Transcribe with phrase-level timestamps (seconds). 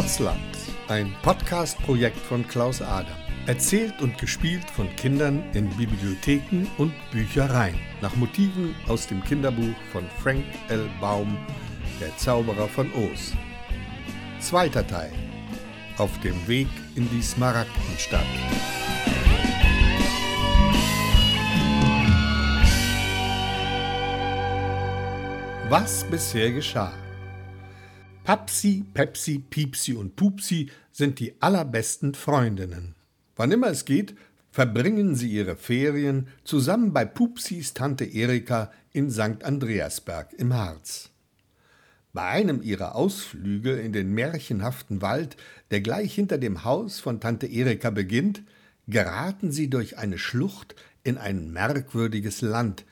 [0.00, 0.56] Ortsland,
[0.88, 3.12] ein Podcast-Projekt von Klaus Adam.
[3.44, 7.78] Erzählt und gespielt von Kindern in Bibliotheken und Büchereien.
[8.00, 10.88] Nach Motiven aus dem Kinderbuch von Frank L.
[11.02, 11.36] Baum,
[12.00, 13.34] Der Zauberer von Oz.
[14.40, 15.12] Zweiter Teil.
[15.98, 18.24] Auf dem Weg in die Smaragdenstadt.
[25.68, 26.94] Was bisher geschah.
[28.30, 32.94] Papsi, Pepsi, Piepsi und Pupsi sind die allerbesten Freundinnen.
[33.34, 34.14] Wann immer es geht,
[34.52, 39.42] verbringen sie ihre Ferien zusammen bei Pupsis Tante Erika in St.
[39.42, 41.10] Andreasberg im Harz.
[42.12, 45.36] Bei einem ihrer Ausflüge in den märchenhaften Wald,
[45.72, 48.44] der gleich hinter dem Haus von Tante Erika beginnt,
[48.86, 52.84] geraten sie durch eine Schlucht in ein merkwürdiges Land,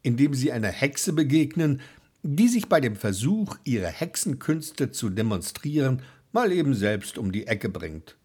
[0.00, 1.82] in dem sie einer Hexe begegnen,
[2.26, 6.02] die sich bei dem Versuch, ihre Hexenkünste zu demonstrieren,
[6.32, 8.16] mal eben selbst um die Ecke bringt.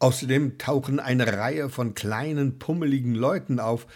[0.00, 3.86] Außerdem tauchen eine Reihe von kleinen, pummeligen Leuten auf,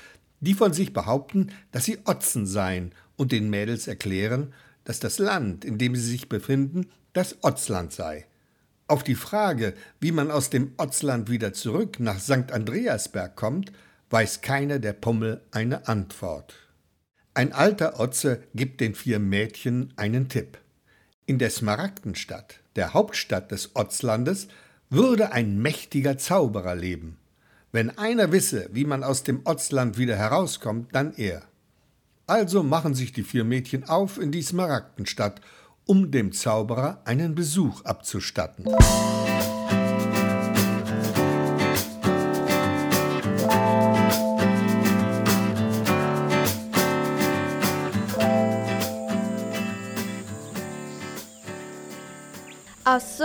[0.40, 4.52] die von sich behaupten, dass sie Otzen seien und den Mädels erklären,
[4.84, 8.26] dass das Land, in dem sie sich befinden, das Otzland sei.
[8.86, 12.52] Auf die Frage, wie man aus dem Otzland wieder zurück nach St.
[12.52, 13.72] Andreasberg kommt,
[14.10, 16.54] weiß keiner der Pummel eine Antwort.
[17.36, 20.56] Ein alter Otze gibt den vier Mädchen einen Tipp.
[21.26, 24.46] In der Smaragdenstadt, der Hauptstadt des Otzlandes,
[24.88, 27.18] würde ein mächtiger Zauberer leben.
[27.72, 31.42] Wenn einer wisse, wie man aus dem Otzland wieder herauskommt, dann er.
[32.28, 35.40] Also machen sich die vier Mädchen auf in die Smaragdenstadt,
[35.86, 38.64] um dem Zauberer einen Besuch abzustatten.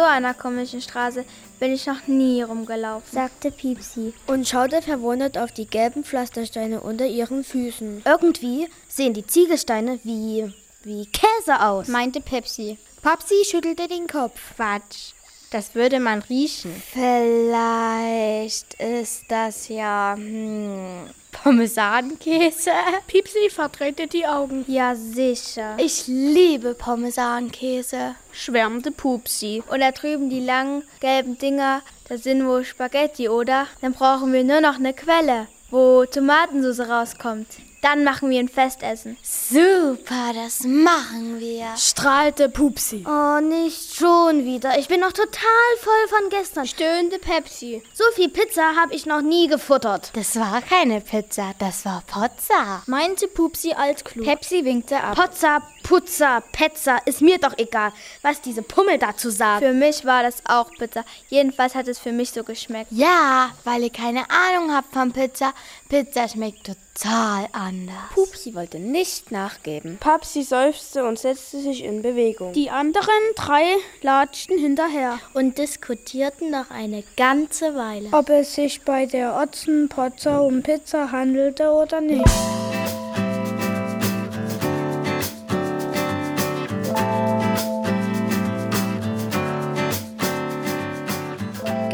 [0.10, 1.26] Einer komischen Straße
[1.60, 7.06] bin ich noch nie rumgelaufen, sagte Piepsi und schaute verwundert auf die gelben Pflastersteine unter
[7.06, 8.04] ihren Füßen.
[8.06, 10.54] Irgendwie sehen die Ziegelsteine wie
[10.84, 12.78] wie Käse aus, meinte Pepsi.
[13.02, 14.40] Papsi schüttelte den Kopf.
[14.56, 15.14] Quatsch.
[15.52, 16.72] Das würde man riechen.
[16.92, 22.72] Vielleicht ist das ja hm, Parmesankäse.
[23.08, 24.64] Piepsi verdrehte die Augen.
[24.68, 25.76] Ja, sicher.
[25.80, 29.64] Ich liebe Parmesankäse, schwärmte Pupsi.
[29.70, 33.68] Und da drüben die langen gelben Dinger, das sind wohl Spaghetti, oder?
[33.82, 37.48] Dann brauchen wir nur noch eine Quelle, wo Tomatensauce rauskommt.
[37.82, 39.18] Dann machen wir ein Festessen.
[39.24, 41.68] Super, das machen wir.
[41.78, 43.06] Strahlte Pupsi.
[43.08, 44.78] Oh, nicht schon wieder.
[44.78, 46.68] Ich bin noch total voll von gestern.
[46.68, 47.82] Stöhnte Pepsi.
[47.94, 50.12] So viel Pizza habe ich noch nie gefuttert.
[50.14, 52.84] Das war keine Pizza, das war Pozza.
[52.86, 54.26] Meinte Pupsi altklug.
[54.26, 55.16] Pepsi winkte ab.
[55.16, 59.64] Pozza, Puzza, Petza, ist mir doch egal, was diese Pummel dazu sagt.
[59.64, 61.06] Für mich war das auch Pizza.
[61.30, 62.92] Jedenfalls hat es für mich so geschmeckt.
[62.92, 65.54] Ja, weil ihr keine Ahnung habt von Pizza.
[65.88, 67.96] Pizza schmeckt total anders.
[68.14, 69.98] Pupsi wollte nicht nachgeben.
[70.00, 72.54] Papsi seufzte und setzte sich in Bewegung.
[72.54, 73.64] Die anderen drei
[74.02, 80.62] latschten hinterher und diskutierten noch eine ganze Weile, ob es sich bei der Otzenpotzer um
[80.62, 82.69] Pizza handelte oder nicht.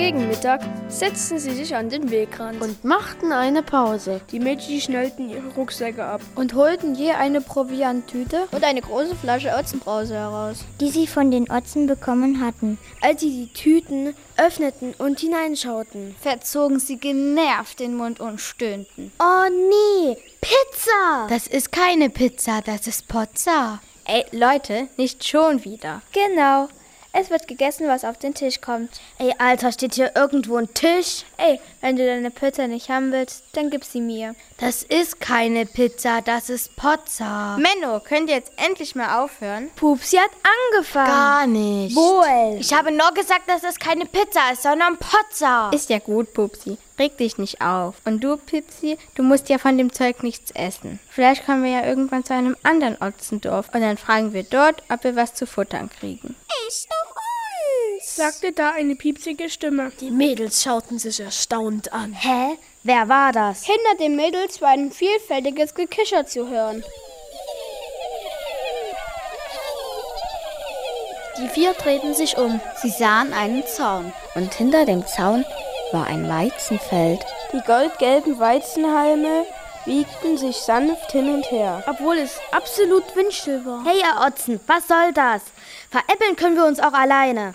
[0.06, 4.22] Gegen Mittag setzten sie sich an den Wegrand und machten eine Pause.
[4.32, 9.52] Die Mädchen schnellten ihre Rucksäcke ab und holten je eine Provianttüte und eine große Flasche
[9.58, 12.78] Otzenbrause heraus, die sie von den Otzen bekommen hatten.
[13.02, 19.12] Als sie die Tüten öffneten und hineinschauten, verzogen sie genervt den Mund und stöhnten.
[19.18, 21.26] Oh nee, Pizza!
[21.30, 23.80] Das ist keine Pizza, das ist Pozza.
[24.06, 26.04] Ey, Leute, nicht schon wieder.
[26.14, 26.68] Genau.
[27.18, 28.90] Es wird gegessen, was auf den Tisch kommt.
[29.20, 31.24] Ey, Alter, steht hier irgendwo ein Tisch?
[31.38, 34.36] Ey, wenn du deine Pizza nicht haben willst, dann gib sie mir.
[34.58, 37.58] Das ist keine Pizza, das ist Pozza.
[37.58, 39.70] Menno, könnt ihr jetzt endlich mal aufhören?
[39.78, 40.32] Pupsi hat
[40.74, 41.08] angefangen.
[41.08, 41.96] Gar nicht.
[41.96, 42.60] Wohl.
[42.60, 45.70] Ich habe nur gesagt, dass es keine Pizza ist, sondern Pozza.
[45.70, 46.78] Ist ja gut, Pupsi.
[47.00, 47.96] Reg dich nicht auf.
[48.04, 51.00] Und du, Pipsi, du musst ja von dem Zeug nichts essen.
[51.10, 55.04] Vielleicht kommen wir ja irgendwann zu einem anderen Otzendorf und dann fragen wir dort, ob
[55.06, 56.36] wir was zu futtern kriegen.
[56.50, 56.88] Doch uns,
[58.16, 59.92] sagte da eine piepsige Stimme.
[60.00, 62.14] Die Mädels schauten sich erstaunt an.
[62.14, 62.58] Hä?
[62.84, 63.66] Wer war das?
[63.66, 66.84] Hinter den Mädels war ein vielfältiges Gekicher zu hören.
[71.38, 72.62] Die vier drehten sich um.
[72.82, 75.44] Sie sahen einen Zaun und hinter dem Zaun
[75.92, 77.26] war ein Weizenfeld.
[77.52, 79.46] Die goldgelben Weizenhalme
[79.86, 83.84] wiegten sich sanft hin und her, obwohl es absolut windstill war.
[83.86, 85.42] Hey, ihr Otzen, was soll das?
[85.90, 87.54] Veräppeln können wir uns auch alleine.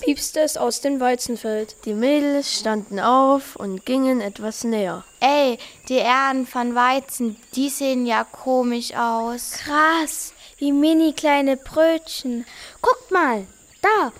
[0.00, 1.76] Piepste es aus dem Weizenfeld.
[1.84, 5.04] Die Mädels standen auf und gingen etwas näher.
[5.20, 5.58] Ey,
[5.88, 9.52] die Ähren von Weizen, die sehen ja komisch aus.
[9.52, 12.46] Krass, wie mini kleine Brötchen.
[12.82, 13.46] Guckt mal,
[13.82, 14.12] da,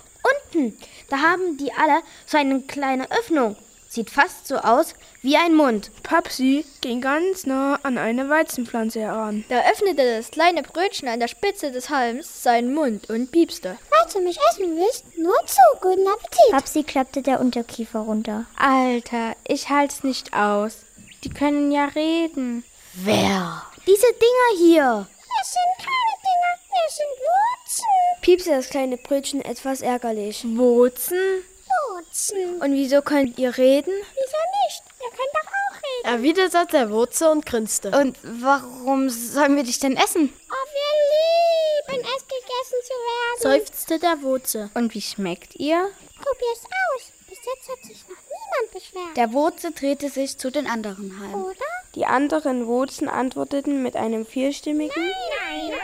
[0.53, 0.77] unten,
[1.09, 3.55] da haben die alle so eine kleine Öffnung.
[3.93, 5.91] Sieht fast so aus wie ein Mund.
[6.01, 9.43] Papsi ging ganz nah an eine Weizenpflanze heran.
[9.49, 13.77] Da öffnete das kleine Brötchen an der Spitze des Halms seinen Mund und piepste.
[13.89, 16.51] Falls du mich essen willst, nur zu, guten Appetit.
[16.51, 18.45] Papsi klappte der Unterkiefer runter.
[18.57, 20.77] Alter, ich halt's nicht aus.
[21.25, 22.63] Die können ja reden.
[22.93, 23.61] Wer?
[23.85, 25.07] Diese Dinger hier.
[25.41, 28.21] Es sind keine Dinger, es sind Wurzeln.
[28.21, 30.45] Piepste das kleine Brötchen etwas ärgerlich.
[30.45, 31.43] Wurzen?
[31.89, 32.61] Wurzeln.
[32.61, 33.93] Und wieso könnt ihr reden?
[33.93, 34.83] Wieso nicht?
[35.01, 36.15] Ihr könnt doch auch reden.
[36.15, 37.91] Erwiderte der Wurzel und grinste.
[37.91, 40.33] Und warum sollen wir dich denn essen?
[40.49, 43.61] Oh, wir lieben es, gegessen zu werden.
[43.61, 44.69] Seufzte der Wurzel.
[44.73, 45.89] Und wie schmeckt ihr?
[46.15, 47.11] Probier's aus.
[47.27, 49.17] Bis jetzt hat sich noch niemand beschwert.
[49.17, 51.45] Der Wurzel drehte sich zu den anderen Halmen.
[51.45, 51.65] Oder?
[51.95, 55.79] Die anderen Wurzeln antworteten mit einem vierstimmigen Nein.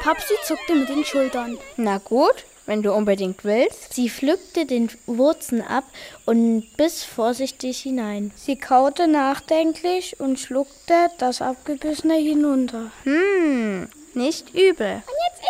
[0.00, 1.58] Papsi zuckte mit den Schultern.
[1.76, 3.94] Na gut, wenn du unbedingt willst.
[3.94, 5.84] Sie pflückte den Wurzen ab
[6.26, 8.30] und biss vorsichtig hinein.
[8.36, 12.92] Sie kaute nachdenklich und schluckte das Abgebissene hinunter.
[13.04, 15.02] Hm, nicht übel.
[15.06, 15.42] Und jetzt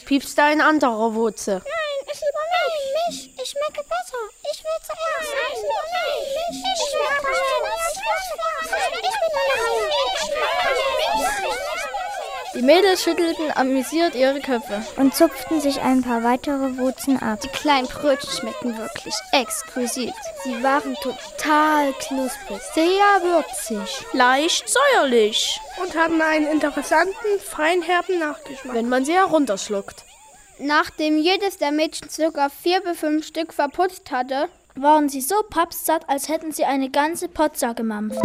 [0.00, 0.04] ich.
[0.04, 1.54] Piepste ein anderer Wurzel.
[1.54, 2.76] Nein, ich liebe mich.
[3.08, 3.42] Mich.
[3.42, 4.22] Ich schmecke besser.
[4.52, 5.32] Ich will zuerst.
[5.52, 6.28] Ich liebe mich.
[6.58, 7.58] Ich schmecke besser.
[8.92, 9.88] Ich bin allein.
[12.54, 14.82] Die Mädels schüttelten amüsiert ihre Köpfe.
[14.96, 17.40] Und zupften sich ein paar weitere Wurzeln ab.
[17.40, 20.14] Die kleinen Brötchen schmeckten wirklich exquisit.
[20.44, 24.04] Sie waren total knusprig, sehr würzig.
[24.12, 28.74] Leicht säuerlich, und hatten einen interessanten, feinherben Nachgeschmack.
[28.74, 30.04] Wenn man sie herunterschluckt.
[30.58, 34.48] Nachdem jedes der Mädchen circa vier bis fünf Stück verputzt hatte,
[34.80, 38.20] Waren sie so pappsatt, als hätten sie eine ganze Potza gemampft.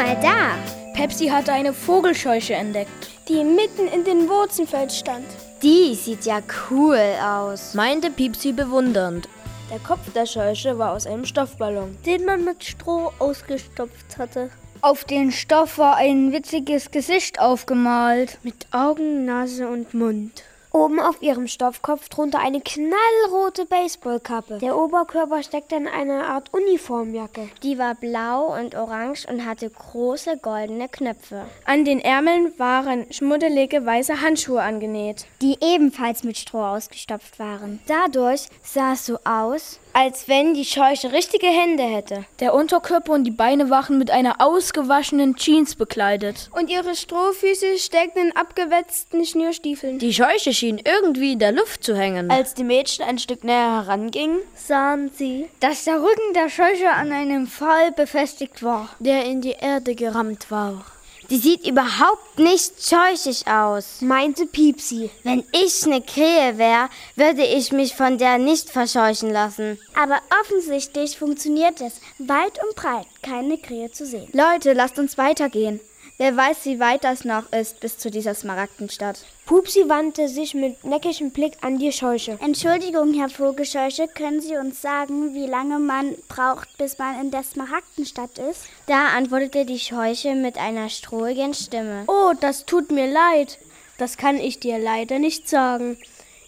[0.00, 0.56] Mal da.
[0.94, 3.10] Pepsi hatte eine Vogelscheuche entdeckt.
[3.28, 5.26] die mitten in den Wurzelfeld stand.
[5.62, 7.74] Die sieht ja cool aus.
[7.74, 9.28] Meinte Piepsi bewundernd.
[9.70, 11.96] Der Kopf der Scheuche war aus einem Stoffballon.
[12.06, 14.50] Den man mit Stroh ausgestopft hatte.
[14.80, 18.38] auf den Stoff war ein witziges Gesicht aufgemalt.
[18.42, 20.42] Mit Augen, Nase und Mund.
[20.72, 24.58] Oben auf ihrem Stoffkopf drunter eine knallrote Baseballkappe.
[24.58, 27.48] Der Oberkörper steckte in einer Art Uniformjacke.
[27.64, 31.44] Die war blau und orange und hatte große goldene Knöpfe.
[31.64, 35.26] An den Ärmeln waren schmuddelige weiße Handschuhe angenäht.
[35.42, 37.80] Die ebenfalls mit Stroh ausgestopft waren.
[37.88, 42.24] Dadurch sah es so aus, als wenn die Scheuche richtige Hände hätte.
[42.40, 46.50] Der Unterkörper und die Beine waren mit einer ausgewaschenen Jeans bekleidet.
[46.54, 49.98] Und ihre Strohfüße steckten in abgewetzten Schnürstiefeln.
[49.98, 52.30] Die Scheuche schien irgendwie in der Luft zu hängen.
[52.30, 57.12] Als die Mädchen ein Stück näher herangingen, Sahen sie, dass der Rücken der Scheuche an
[57.12, 58.88] einem Pfahl befestigt war.
[58.98, 60.84] der in die Erde gerammt war.
[61.30, 64.00] Die sieht überhaupt nicht scheuchig aus.
[64.00, 65.10] meinte Piepsi.
[65.22, 69.78] Wenn ich eine Krähe wäre, würde ich mich von der nicht verscheuchen lassen.
[69.94, 72.00] Aber offensichtlich funktioniert es.
[72.18, 74.28] Weit und breit keine Krähe zu sehen.
[74.32, 75.78] Leute, lasst uns weitergehen.
[76.20, 79.24] Wer weiß, wie weit das noch ist bis zu dieser Smaragdenstadt.
[79.46, 82.38] Pupsi wandte sich mit neckigem Blick an die Scheuche.
[82.42, 87.42] Entschuldigung, Herr Vogelscheuche, können Sie uns sagen, wie lange man braucht, bis man in der
[87.42, 88.66] Smaragdenstadt ist?
[88.84, 92.04] Da antwortete die Scheuche mit einer strohigen Stimme.
[92.06, 93.58] Oh, das tut mir leid.
[93.96, 95.96] Das kann ich dir leider nicht sagen.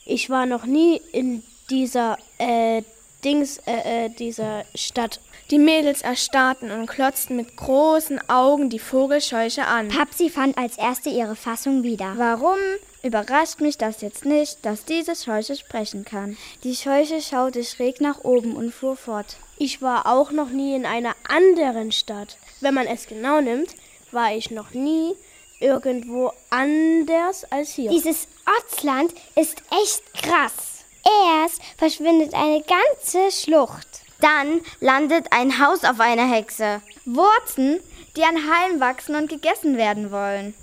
[0.05, 2.83] Ich war noch nie in dieser, äh,
[3.25, 5.21] Dings, äh, äh, dieser Stadt.
[5.51, 9.89] Die Mädels erstarrten und klotzten mit großen Augen die Vogelscheuche an.
[9.89, 12.15] Papsi fand als erste ihre Fassung wieder.
[12.17, 12.59] Warum
[13.03, 16.37] überrascht mich das jetzt nicht, dass diese Scheuche sprechen kann?
[16.65, 19.37] Die Scheuche schaute schräg nach oben und fuhr fort.
[19.59, 22.37] Ich war auch noch nie in einer anderen Stadt.
[22.61, 23.75] Wenn man es genau nimmt,
[24.11, 25.15] war ich noch nie
[25.61, 27.91] irgendwo anders als hier.
[27.91, 30.72] Dieses Ortsland ist echt krass.
[31.05, 33.89] Erst verschwindet eine ganze Schlucht.
[34.21, 36.81] Dann landet ein Haus auf einer Hexe.
[37.05, 37.81] Wurzen,
[38.17, 40.55] die an Hallen wachsen und gegessen werden wollen.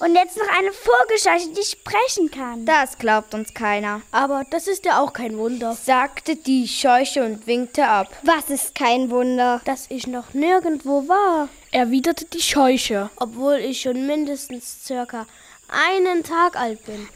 [0.00, 2.64] Und jetzt noch eine Vogelscheuche, die sprechen kann.
[2.64, 7.46] Das glaubt uns keiner, Aber das ist ja auch kein Wunder, sagte die Scheuche und
[7.46, 8.08] winkte ab.
[8.22, 9.60] Was ist kein Wunder?
[9.66, 13.10] dass ich noch nirgendwo war, erwiderte die Scheuche.
[13.16, 15.26] obwohl ich schon mindestens circa
[15.68, 17.08] einen Tag alt bin.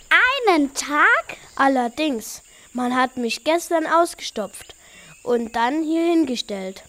[0.48, 1.36] Einen Tag?
[1.56, 2.42] Allerdings,
[2.76, 4.74] man hat mich gestern ausgestopft
[5.22, 6.82] und dann hier hingestellt.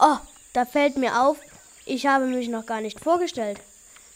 [0.00, 0.16] Oh,
[0.52, 1.38] da fällt mir auf,
[1.86, 3.58] Ich habe mich noch gar nicht vorgestellt.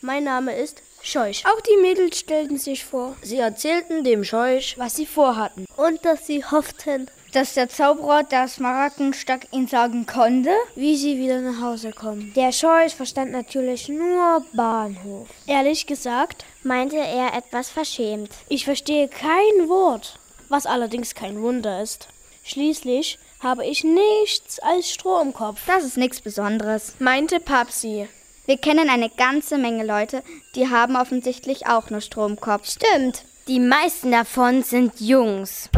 [0.00, 1.44] Mein Name ist Scheuch.
[1.46, 3.16] Auch die Mädels stellten sich vor.
[3.22, 5.64] Sie erzählten dem Scheuch, was sie vorhatten.
[5.76, 10.50] Und dass sie hofften, Dass der Zauberer das Marackenstock ihnen sagen konnte?
[10.76, 12.32] Wie sie wieder nach Hause kommen.
[12.34, 15.28] Der Scheuch verstand natürlich nur Bahnhof.
[15.46, 18.30] ehrlich gesagt, Meinte er etwas verschämt.
[18.48, 20.18] ich verstehe kein Wort,
[20.54, 22.06] was allerdings kein Wunder ist.
[22.44, 25.60] Schließlich habe ich nichts als Stroh im Kopf.
[25.66, 26.94] Das ist nichts Besonderes.
[27.00, 28.06] Meinte Papsi.
[28.46, 30.22] Wir kennen eine ganze Menge Leute,
[30.54, 32.70] die haben offensichtlich auch nur Stromkopf.
[32.70, 33.24] Stimmt.
[33.48, 35.70] Die meisten davon sind Jungs.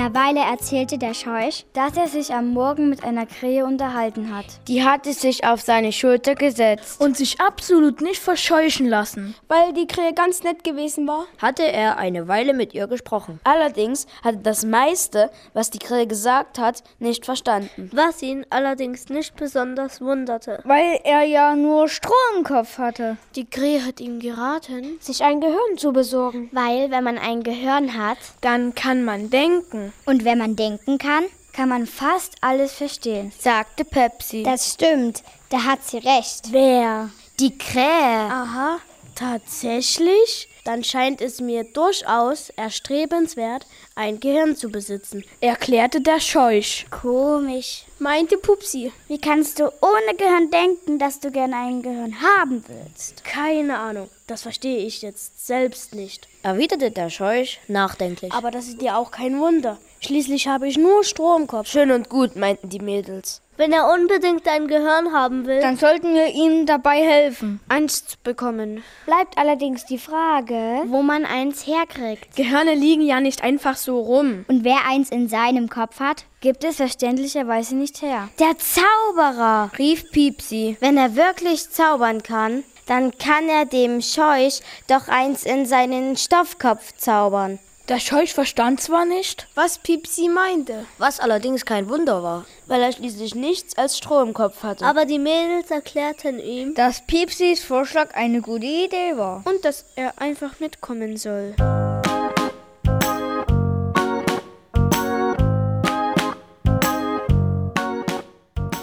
[0.00, 4.46] Einer Weile erzählte der Scheuch, dass er sich am Morgen mit einer Krähe unterhalten hat.
[4.66, 7.00] Die hatte sich auf seine Schulter gesetzt.
[7.02, 9.34] Und sich absolut nicht verscheuchen lassen.
[9.48, 11.26] Weil die Krähe ganz nett gewesen war.
[11.36, 13.40] Hatte er eine Weile mit ihr gesprochen.
[13.44, 17.90] Allerdings hatte das meiste, was die Krähe gesagt hat, nicht verstanden.
[17.92, 20.60] Was ihn allerdings nicht besonders wunderte.
[20.64, 23.18] Weil er ja nur Stroh im Kopf hatte.
[23.36, 26.48] Die Krähe hat ihm geraten, sich ein Gehirn zu besorgen.
[26.52, 29.89] Weil, wenn man ein Gehirn hat, Dann kann man denken.
[30.06, 33.32] Und wenn man denken kann, kann man fast alles verstehen.
[33.38, 34.42] sagte Pepsi.
[34.42, 36.52] Das stimmt, da hat sie recht.
[36.52, 37.10] Wer?
[37.40, 38.30] die Krähe.
[38.30, 38.78] Aha,
[39.14, 40.48] tatsächlich?
[40.64, 45.24] Dann scheint es mir durchaus erstrebenswert, ein Gehirn zu besitzen.
[45.40, 46.86] Erklärte der Scheuch.
[46.90, 47.86] Komisch.
[48.02, 48.92] Meinte Pupsi.
[49.08, 53.22] Wie kannst du ohne Gehirn denken, dass du gern ein Gehirn haben willst?
[53.24, 56.26] Keine Ahnung, das verstehe ich jetzt selbst nicht.
[56.42, 58.32] Erwiderte der Scheuch nachdenklich.
[58.32, 59.76] Aber das ist ja auch kein Wunder.
[60.00, 61.68] Schließlich habe ich nur Stroh im Kopf.
[61.68, 63.42] Schön und gut, meinten die Mädels.
[63.58, 67.60] Wenn er unbedingt ein Gehirn haben will, Dann sollten wir ihm dabei helfen.
[67.68, 68.82] Angst bekommen.
[69.04, 72.34] Bleibt allerdings die Frage, Wo man eins herkriegt.
[72.34, 74.46] Gehirne liegen ja nicht einfach so rum.
[74.48, 78.28] Und wer eins in seinem Kopf hat, gibt es verständlicherweise nicht her.
[78.38, 80.76] Der Zauberer, rief Piepsi.
[80.80, 86.92] Wenn er wirklich zaubern kann, dann kann er dem Scheuch doch eins in seinen Stoffkopf
[86.96, 87.58] zaubern.
[87.88, 90.86] Der Scheuch verstand zwar nicht, was Pipsi meinte.
[90.98, 94.84] Was allerdings kein Wunder war, weil er schließlich nichts als Stroh im Kopf hatte.
[94.84, 99.42] aber die Mädels erklärten ihm, Dass Piepsis Vorschlag eine gute Idee war.
[99.44, 101.56] Und dass er einfach mitkommen soll.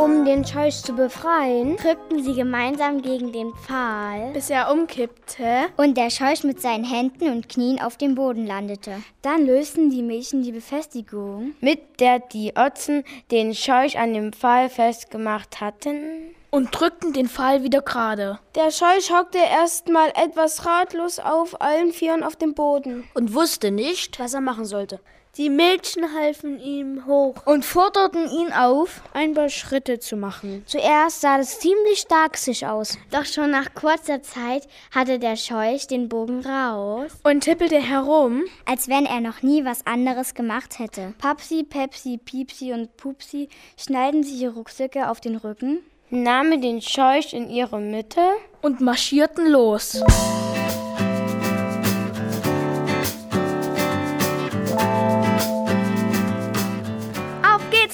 [0.08, 5.66] Um den Scheuch zu befreien, Drückten sie gemeinsam gegen den Pfahl bis er umkippte.
[5.76, 9.04] und der Scheuch mit seinen Händen und Knien auf dem Boden landete.
[9.22, 14.70] Dann lösten die Mädchen die Befestigung Mit der die Otzen den Scheuch an dem Pfahl
[14.70, 16.34] festgemacht hatten.
[16.52, 18.40] Und drückten den Pfahl wieder gerade.
[18.56, 23.04] der Scheuch hockte erstmal etwas ratlos auf allen Vieren auf dem Boden.
[23.14, 25.02] Und wusste nicht, was er machen sollte.
[25.38, 27.36] Die Mädchen halfen ihm hoch.
[27.46, 29.02] und forderten ihn auf.
[29.14, 30.64] Ein paar Schritte zu machen.
[30.66, 32.98] Zuerst sah das ziemlich starksig aus.
[33.12, 38.44] Doch schon nach kurzer Zeit hatte der Scheuch den Bogen raus, Und tippelte herum.
[38.66, 41.14] als wenn er noch nie was anderes gemacht hätte.
[41.20, 45.80] Papsi, Pepsi, Piepsi und Pupsi schnallten sich ihre Rucksäcke auf den Rücken.
[46.10, 48.22] Nahmen den Scheuch in ihre Mitte.
[48.62, 50.02] und marschierten los.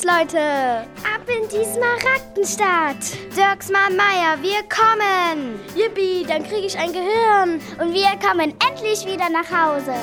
[0.03, 0.86] Leute!
[1.05, 2.98] Ab in die Smaragdenstadt.
[3.38, 5.60] Dirksmann Meier, wir kommen!
[5.75, 7.62] Yippie, dann kriege ich ein Gehirn.
[7.79, 9.93] Und wir kommen endlich wieder nach Hause.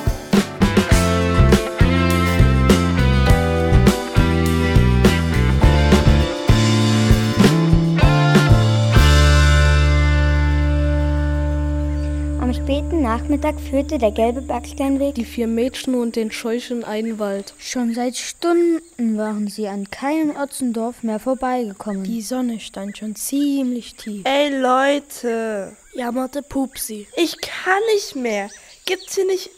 [12.71, 17.53] Späten Nachmittag führte der gelbe Backsteinweg Die vier Mädchen und den Scheuch in einen Wald.
[17.57, 22.05] Schon seit Stunden waren sie an keinem Otzendorf mehr vorbeigekommen.
[22.05, 24.23] Die Sonne stand schon ziemlich tief.
[24.23, 27.07] Ey Leute, Jammerte Pupsi.
[27.17, 28.49] ich kann nicht mehr.
[28.85, 29.49] Gibt's hier nicht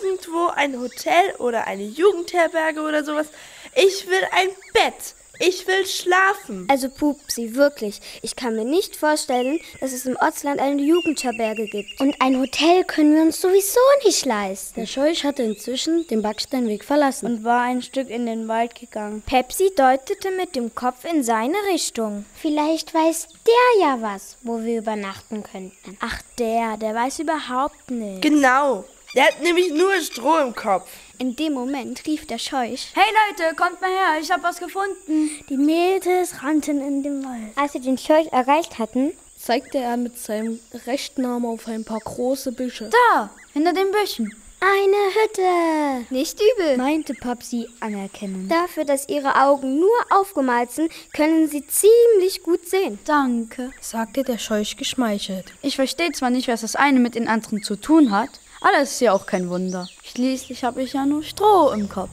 [0.00, 3.26] irgendwo ein Hotel oder eine Jugendherberge oder sowas?
[3.74, 5.14] Ich will ein Bett.
[5.44, 6.68] Ich will schlafen.
[6.70, 8.00] Also Pupsi, wirklich.
[8.22, 12.00] Ich kann mir nicht vorstellen, dass es im Ortsland eine Jugendherberge gibt.
[12.00, 14.78] Und ein Hotel können wir uns sowieso nicht leisten.
[14.78, 17.26] Der Scheuch hatte inzwischen den Backsteinweg verlassen.
[17.26, 19.20] Und war ein Stück in den Wald gegangen.
[19.26, 22.24] Pepsi deutete mit dem Kopf in seine Richtung.
[22.36, 25.98] Vielleicht weiß der ja was, wo wir übernachten könnten.
[25.98, 28.20] Ach, der, der weiß überhaupt nichts.
[28.20, 28.84] Genau.
[29.14, 30.88] Der hat nämlich nur Stroh im Kopf.
[31.18, 32.92] In dem Moment rief der Scheuch.
[32.94, 35.30] Hey Leute, kommt mal her, ich hab was gefunden.
[35.50, 37.52] Die Mädels rannten in den Wald.
[37.56, 42.00] Als sie den Scheuch erreicht hatten, zeigte er mit seinem rechten Arm auf ein paar
[42.00, 42.88] große Büsche.
[42.90, 44.34] Da, hinter den Büschen.
[44.64, 46.14] Eine Hütte.
[46.14, 48.48] Nicht übel, meinte Papsi anerkennen.
[48.48, 53.00] Dafür, dass ihre Augen nur aufgemalt sind, können sie ziemlich gut sehen.
[53.04, 55.52] Danke, sagte der Scheuch geschmeichelt.
[55.62, 58.30] Ich verstehe zwar nicht, was das eine mit den anderen zu tun hat,
[58.62, 59.88] aber das ist ja auch kein Wunder.
[60.04, 62.10] Schließlich habe ich ja nur Stroh im Kopf.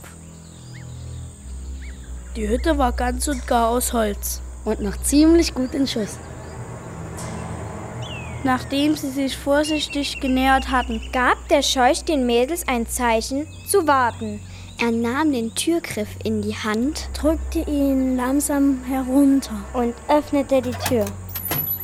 [2.36, 4.42] Die Hütte war ganz und gar aus Holz.
[4.64, 6.18] Und noch ziemlich gut in Schuss.
[8.42, 14.40] Nachdem sie sich vorsichtig genähert hatten, gab der Scheuch den Mädels ein Zeichen, zu warten.
[14.80, 21.04] Er nahm den Türgriff in die Hand, drückte ihn langsam herunter und öffnete die Tür.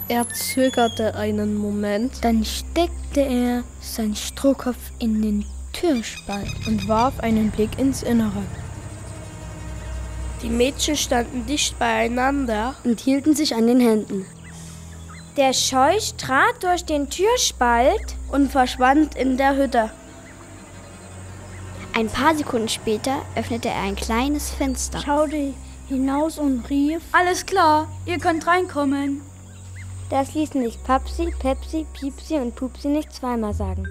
[0.08, 7.50] Er zögerte einen Moment, dann steckte er seinen Strohkopf in den Türspalt und warf einen
[7.50, 8.42] Blick ins Innere.
[10.42, 14.26] Die Mädchen standen dicht beieinander und hielten sich an den Händen.
[15.36, 19.90] Der Scheuch trat durch den Türspalt und verschwand in der Hütte.
[21.94, 25.52] Ein paar Sekunden später öffnete er ein kleines Fenster, schaute
[25.88, 29.25] hinaus und rief: Alles klar, ihr könnt reinkommen.
[30.08, 33.84] Das ließen sich Papsi, Pepsi, Piepsi und Pupsi nicht zweimal sagen.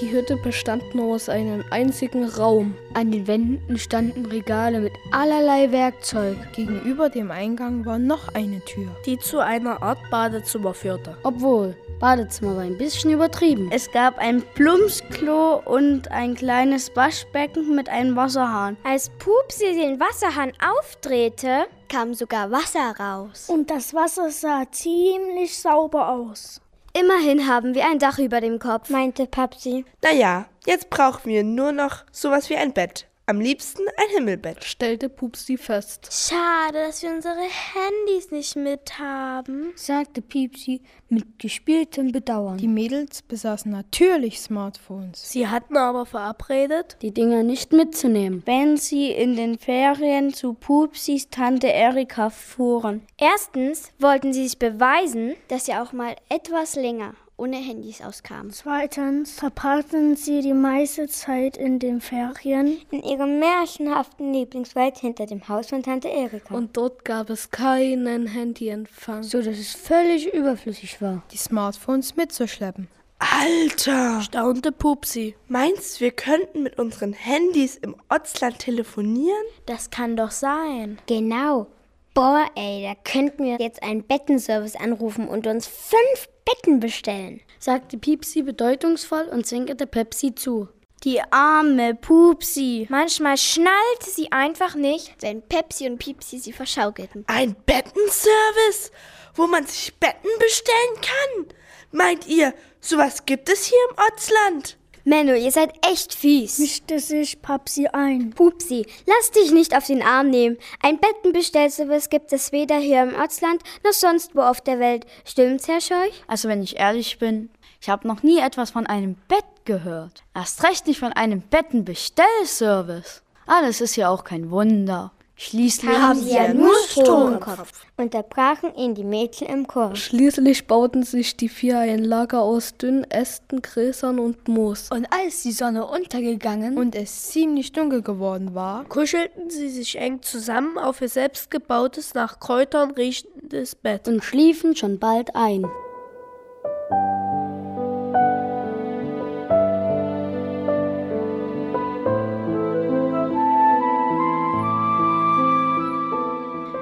[0.00, 2.74] Die Hütte bestand nur aus einem einzigen Raum.
[2.94, 6.36] An den Wänden standen Regale mit allerlei Werkzeug.
[6.54, 11.16] Gegenüber dem Eingang war noch eine Tür, die zu einer Art Badezimmer führte.
[11.24, 13.70] Obwohl, Badezimmer war ein bisschen übertrieben.
[13.72, 18.76] Es gab ein Plumpsklo und ein kleines Waschbecken mit einem Wasserhahn.
[18.84, 23.48] Als Pupsi den Wasserhahn aufdrehte, kam sogar Wasser raus.
[23.48, 26.60] Und das Wasser sah ziemlich sauber aus.
[26.92, 29.84] Immerhin haben wir ein Dach über dem Kopf, meinte Papsi.
[30.02, 33.07] Naja, jetzt brauchen wir nur noch sowas wie ein Bett.
[33.28, 36.08] Am liebsten ein Himmelbett, stellte Pupsi fest.
[36.10, 42.56] Schade, dass wir unsere Handys nicht mit haben, sagte Piepsi mit gespieltem Bedauern.
[42.56, 45.30] Die Mädels besaßen natürlich Smartphones.
[45.30, 51.28] Sie hatten aber verabredet, die Dinger nicht mitzunehmen, wenn sie in den Ferien zu Pupsis
[51.28, 53.02] Tante Erika fuhren.
[53.18, 58.50] Erstens wollten sie sich beweisen, dass sie auch mal etwas länger ohne Handys auskamen.
[58.50, 65.48] Zweitens verbrachten sie die meiste Zeit in den Ferien in ihrem märchenhaften Lieblingswald hinter dem
[65.48, 66.54] Haus von Tante Erika.
[66.54, 72.88] Und dort gab es keinen Handyempfang, so dass es völlig überflüssig war, die Smartphones mitzuschleppen.
[73.18, 74.20] Alter!
[74.20, 75.34] staunte Pupsi.
[75.48, 79.44] Meinst du, wir könnten mit unseren Handys im Ortsland telefonieren?
[79.66, 80.98] Das kann doch sein.
[81.06, 81.66] Genau.
[82.14, 87.98] Boah, ey, da könnten wir jetzt einen Bettenservice anrufen und uns fünf Betten bestellen, sagte
[87.98, 90.68] Piepsi bedeutungsvoll und zwinkerte Pepsi zu.
[91.04, 92.86] Die arme Pupsi.
[92.88, 97.24] Manchmal schnallte sie einfach nicht, wenn Pepsi und Piepsi sie verschaukelten.
[97.26, 98.90] Ein Bettenservice,
[99.34, 101.46] wo man sich Betten bestellen kann?
[101.92, 104.77] Meint ihr, sowas gibt es hier im Ortsland?
[105.08, 106.58] Menno, ihr seid echt fies.
[106.58, 108.28] Mischte sich Papsi ein.
[108.28, 110.58] Pupsi, lass dich nicht auf den Arm nehmen.
[110.82, 115.06] Ein Bettenbestellservice gibt es weder hier im Ortsland noch sonst wo auf der Welt.
[115.24, 116.22] Stimmt's, Herr Scheuch?
[116.26, 117.48] Also wenn ich ehrlich bin,
[117.80, 120.24] ich habe noch nie etwas von einem Bett gehört.
[120.34, 123.22] Erst recht nicht von einem Bettenbestellservice.
[123.46, 125.12] Alles ist ja auch kein Wunder.
[125.40, 127.86] Schließlich haben sie ja nur Stroh im Kopf.
[127.96, 129.94] Unterbrachen ihn die Mädchen im Chor.
[129.94, 134.90] Schließlich bauten sich die vier ein Lager aus dünnen Ästen, Gräsern und Moos.
[134.90, 140.22] Und als die Sonne untergegangen und es ziemlich dunkel geworden war, kuschelten sie sich eng
[140.22, 145.64] zusammen auf ihr selbstgebautes, nach Kräutern riechendes Bett und schliefen schon bald ein.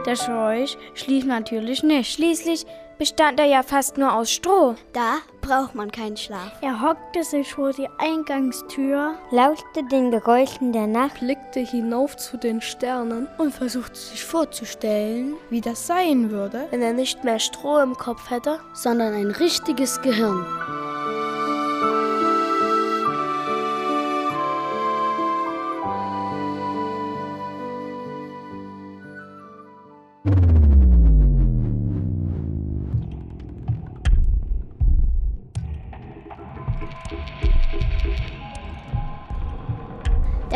[0.07, 2.13] Der Scheuch schlief natürlich nicht.
[2.13, 2.65] Schließlich
[2.97, 4.77] bestand er ja fast nur aus Stroh.
[4.93, 6.53] Da braucht man keinen Schlaf.
[6.61, 12.61] Er hockte sich vor die Eingangstür, lauschte den Geräuschen der Nacht, blickte hinauf zu den
[12.61, 17.95] Sternen und versuchte sich vorzustellen, wie das sein würde, wenn er nicht mehr Stroh im
[17.95, 20.47] Kopf hätte, sondern ein richtiges Gehirn.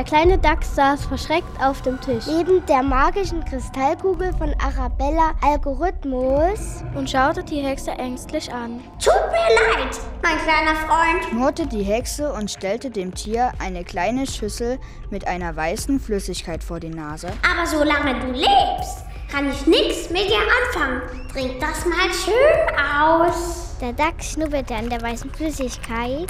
[0.01, 2.25] Der kleine Dachs saß verschreckt auf dem Tisch.
[2.27, 8.81] Neben der magischen Kristallkugel von Arabella Algorithmus und schaute die Hexe ängstlich an.
[8.99, 14.27] Tut mir leid, mein kleiner Freund, murrte die Hexe und stellte dem Tier eine kleine
[14.27, 14.79] Schüssel
[15.11, 17.29] mit einer weißen Flüssigkeit vor die Nase.
[17.47, 21.03] Aber solange du lebst, kann ich nichts mit dir anfangen.
[21.31, 23.77] Trink das mal schön aus.
[23.83, 26.27] Der Dachs schnupperte an der weißen Flüssigkeit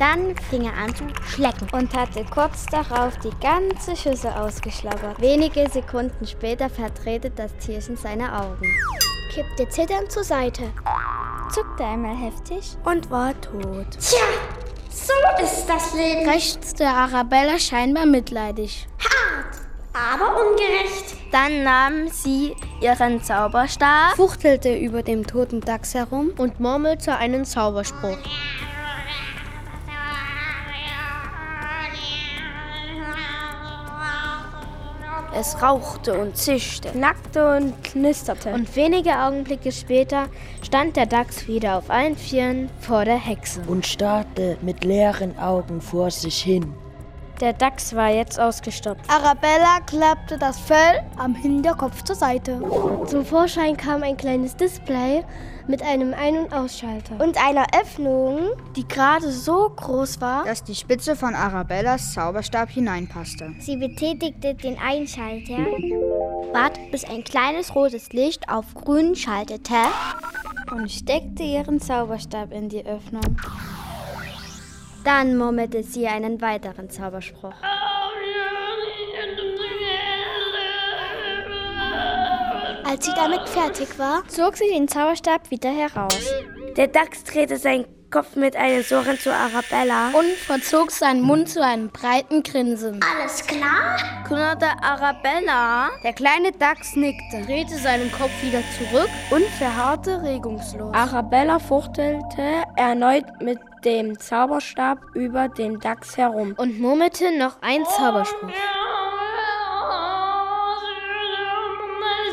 [0.00, 5.20] dann fing er an zu schlecken und hatte kurz darauf die ganze Schüssel ausgeschlabbert.
[5.20, 8.66] Wenige Sekunden später verdrehte das Tierchen seine Augen,
[9.30, 10.62] kippte zitternd zur Seite,
[11.52, 13.86] zuckte einmal heftig und war tot.
[14.00, 14.18] Tja,
[14.90, 15.12] so
[15.44, 16.24] ist das Leben.
[16.24, 18.88] Krächzte Arabella scheinbar mitleidig.
[18.98, 19.56] Hart,
[19.92, 21.16] aber ungerecht.
[21.30, 28.18] Dann nahm sie ihren Zauberstab, fuchtelte über dem toten Dachs herum und murmelte einen Zauberspruch.
[35.40, 38.52] Es rauchte und zischte, knackte und knisterte.
[38.52, 40.26] Und wenige Augenblicke später
[40.62, 45.80] stand der Dachs wieder auf allen Vieren vor der Hexe und starrte mit leeren Augen
[45.80, 46.74] vor sich hin.
[47.40, 49.00] Der Dachs war jetzt ausgestopft.
[49.08, 52.60] Arabella klappte das Fell am Hinterkopf zur Seite.
[53.06, 55.24] Zum Vorschein kam ein kleines Display
[55.66, 57.18] mit einem Ein- und Ausschalter.
[57.18, 63.54] Und einer Öffnung, die gerade so groß war, dass die Spitze von Arabellas Zauberstab hineinpasste.
[63.58, 65.56] Sie betätigte den Einschalter,
[66.52, 69.76] wartete bis ein kleines rotes Licht auf grün schaltete
[70.72, 73.22] und steckte ihren Zauberstab in die Öffnung.
[75.04, 77.54] Dann murmelte sie einen weiteren Zauberspruch.
[82.84, 86.18] Als sie damit fertig war, zog sie den Zauberstab wieder heraus.
[86.76, 91.64] Der Dachs drehte seinen Kopf mit einem Surren zu Arabella und verzog seinen Mund zu
[91.64, 93.00] einem breiten Grinsen.
[93.16, 93.96] Alles klar?
[94.26, 95.90] knurrte Arabella.
[96.02, 100.92] Der kleine Dachs nickte, drehte seinen Kopf wieder zurück und verharrte regungslos.
[100.92, 108.50] Arabella fuchtelte erneut mit dem Zauberstab über den Dachs herum und murmelte noch ein Zauberspruch.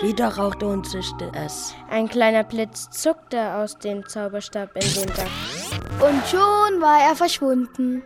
[0.01, 1.73] Wieder rauchte und zischte es.
[1.89, 5.71] Ein kleiner Blitz zuckte aus dem Zauberstab in den Dachs.
[5.99, 8.03] Und schon war er verschwunden.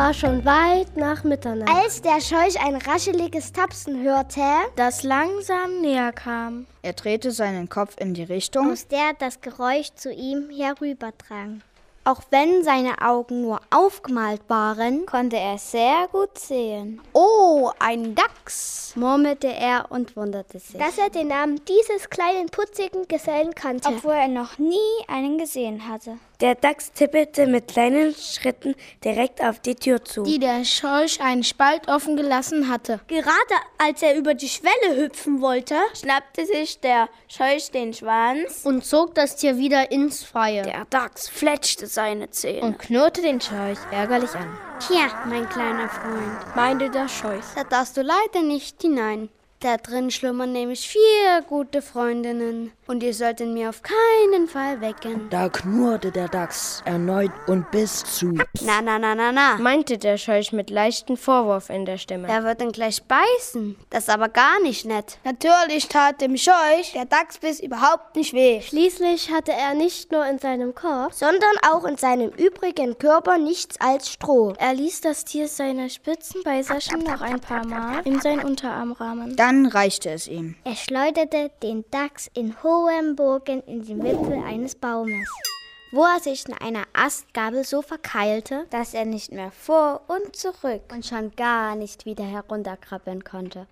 [0.00, 1.68] War schon weit nach Mitternacht.
[1.68, 4.40] Als der Scheuch ein rascheliges Tapsen hörte,
[4.74, 6.66] das langsam näher kam.
[6.80, 11.60] Er drehte seinen Kopf in die Richtung, aus der das Geräusch zu ihm herüberdrang.
[12.02, 17.00] Auch wenn seine Augen nur aufgemalt waren, konnte er sehr gut sehen.
[17.12, 23.06] Oh, ein Dachs, murmelte er und wunderte sich, dass er den Namen dieses kleinen putzigen
[23.06, 26.18] Gesellen kannte, obwohl er noch nie einen gesehen hatte.
[26.40, 31.44] Der Dachs tippelte mit kleinen Schritten direkt auf die Tür zu, die der Schorsch einen
[31.44, 33.00] Spalt offen gelassen hatte.
[33.08, 33.34] Gerade
[33.76, 39.14] als er über die Schwelle hüpfen wollte, schnappte sich der Schorsch den Schwanz und zog
[39.14, 40.62] das Tier wieder ins Freie.
[40.62, 44.56] Der Dachs fletschte seine Zähne und knurrte den Schorsch ärgerlich an.
[44.78, 49.28] Tja, mein kleiner Freund, meinte der Scheuch, da darfst du leider nicht hinein.
[49.62, 55.28] Da drin schlummern nämlich vier gute Freundinnen und ihr solltet mir auf keinen Fall wecken.
[55.28, 58.32] Da knurrte der Dachs erneut und biss zu.
[58.62, 62.26] Na, na, na, na, na, meinte der Scheuch mit leichtem Vorwurf in der Stimme.
[62.26, 63.76] Er wird ihn gleich beißen.
[63.90, 65.18] Das ist aber gar nicht nett.
[65.24, 68.62] Natürlich tat dem Scheuch der Dachsbiss überhaupt nicht weh.
[68.62, 73.78] Schließlich hatte er nicht nur in seinem Kopf, sondern auch in seinem übrigen Körper nichts
[73.78, 74.54] als Stroh.
[74.58, 79.36] Er ließ das Tier seine spitzen Beißerchen noch ein paar Mal in seinen Unterarm rahmen.
[79.36, 80.54] Dann reichte es ihm.
[80.64, 85.28] Er schleuderte den Dachs in hohem Bogen in den Wipfel eines Baumes,
[85.92, 90.82] wo er sich in einer Astgabel so verkeilte, dass er nicht mehr vor und zurück
[90.92, 93.66] und schon gar nicht wieder herunterkrabbeln konnte.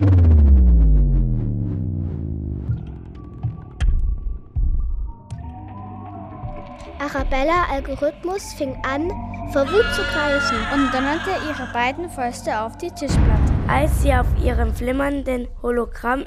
[7.00, 9.08] Arabella Algorithmus fing an,
[9.52, 13.52] vor Wut zu kreischen und donnerte ihre beiden Fäuste auf die Tischplatte.
[13.68, 16.26] Als sie auf ihrem flimmernden Hologramm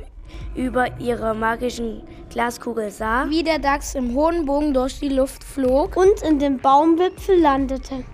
[0.55, 5.97] über ihre magischen Glaskugel sah, wie der Dachs im hohen Bogen durch die Luft flog
[5.97, 8.05] und in dem Baumwipfel landete.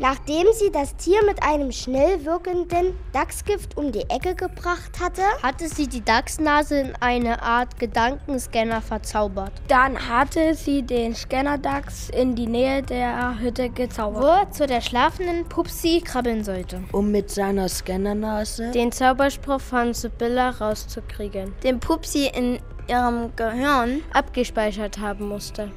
[0.00, 5.68] Nachdem sie das Tier mit einem schnell wirkenden Dachsgift um die Ecke gebracht hatte, hatte
[5.68, 9.52] sie die Dachsnase in eine Art Gedankenscanner verzaubert.
[9.68, 14.22] Dann hatte sie den Scannerdachs in die Nähe der Hütte gezaubert.
[14.22, 16.82] Wo er zu der schlafenden Pupsi krabbeln sollte.
[16.92, 21.52] Um mit seiner Scannernase den Zauberspruch von Sibylla rauszukriegen.
[21.62, 22.58] Den Pupsi in
[22.88, 25.70] ihrem Gehirn abgespeichert haben musste.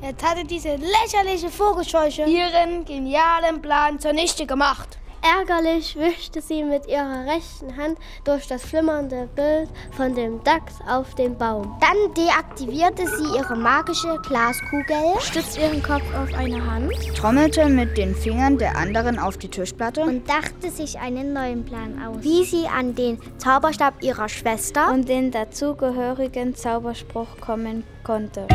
[0.00, 4.98] Jetzt hatte diese lächerliche Vogelscheuche ihren genialen Plan zunichte gemacht.
[5.20, 11.16] Ärgerlich wischte sie mit ihrer rechten Hand durch das flimmernde Bild von dem Dachs auf
[11.16, 11.76] den Baum.
[11.80, 18.14] Dann deaktivierte sie ihre magische Glaskugel, stützte ihren Kopf auf eine Hand, trommelte mit den
[18.14, 22.68] Fingern der anderen auf die Tischplatte und dachte sich einen neuen Plan aus, wie sie
[22.68, 28.46] an den Zauberstab ihrer Schwester und den dazugehörigen Zauberspruch kommen konnte.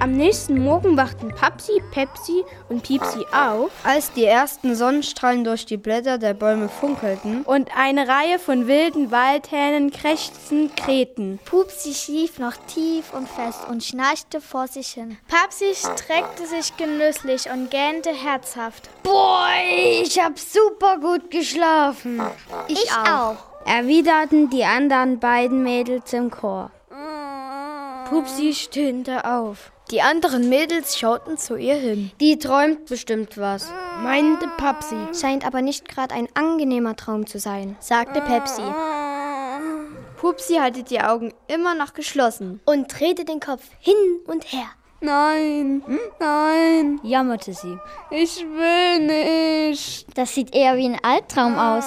[0.00, 5.76] Am nächsten Morgen wachten Papsi, Pepsi und Piepsi auf, als die ersten Sonnenstrahlen durch die
[5.76, 11.40] Blätter der Bäume funkelten und eine Reihe von wilden Waldhähnen krächzten krähten.
[11.44, 15.18] Pupsi schlief noch tief und fest und schnarchte vor sich hin.
[15.26, 18.88] Papsi streckte sich genüsslich und gähnte herzhaft.
[19.02, 19.48] Boah,
[20.02, 22.22] ich hab super gut geschlafen.
[22.68, 23.32] Ich, ich auch.
[23.32, 23.36] auch.
[23.66, 26.70] Erwiderten die anderen beiden Mädels im Chor.
[28.08, 29.72] Pupsi stöhnte auf.
[29.90, 32.10] Die anderen Mädels schauten zu ihr hin.
[32.20, 33.72] Die träumt bestimmt was,
[34.02, 34.96] meinte Papsi.
[35.18, 38.60] Scheint aber nicht gerade ein angenehmer Traum zu sein, sagte Pepsi.
[40.18, 43.94] Pupsi hatte die Augen immer noch geschlossen und drehte den Kopf hin
[44.26, 44.66] und her.
[45.00, 45.82] Nein,
[46.18, 47.78] nein, jammerte sie.
[48.10, 50.06] Ich will nicht.
[50.18, 51.84] Das sieht eher wie ein Albtraum aus,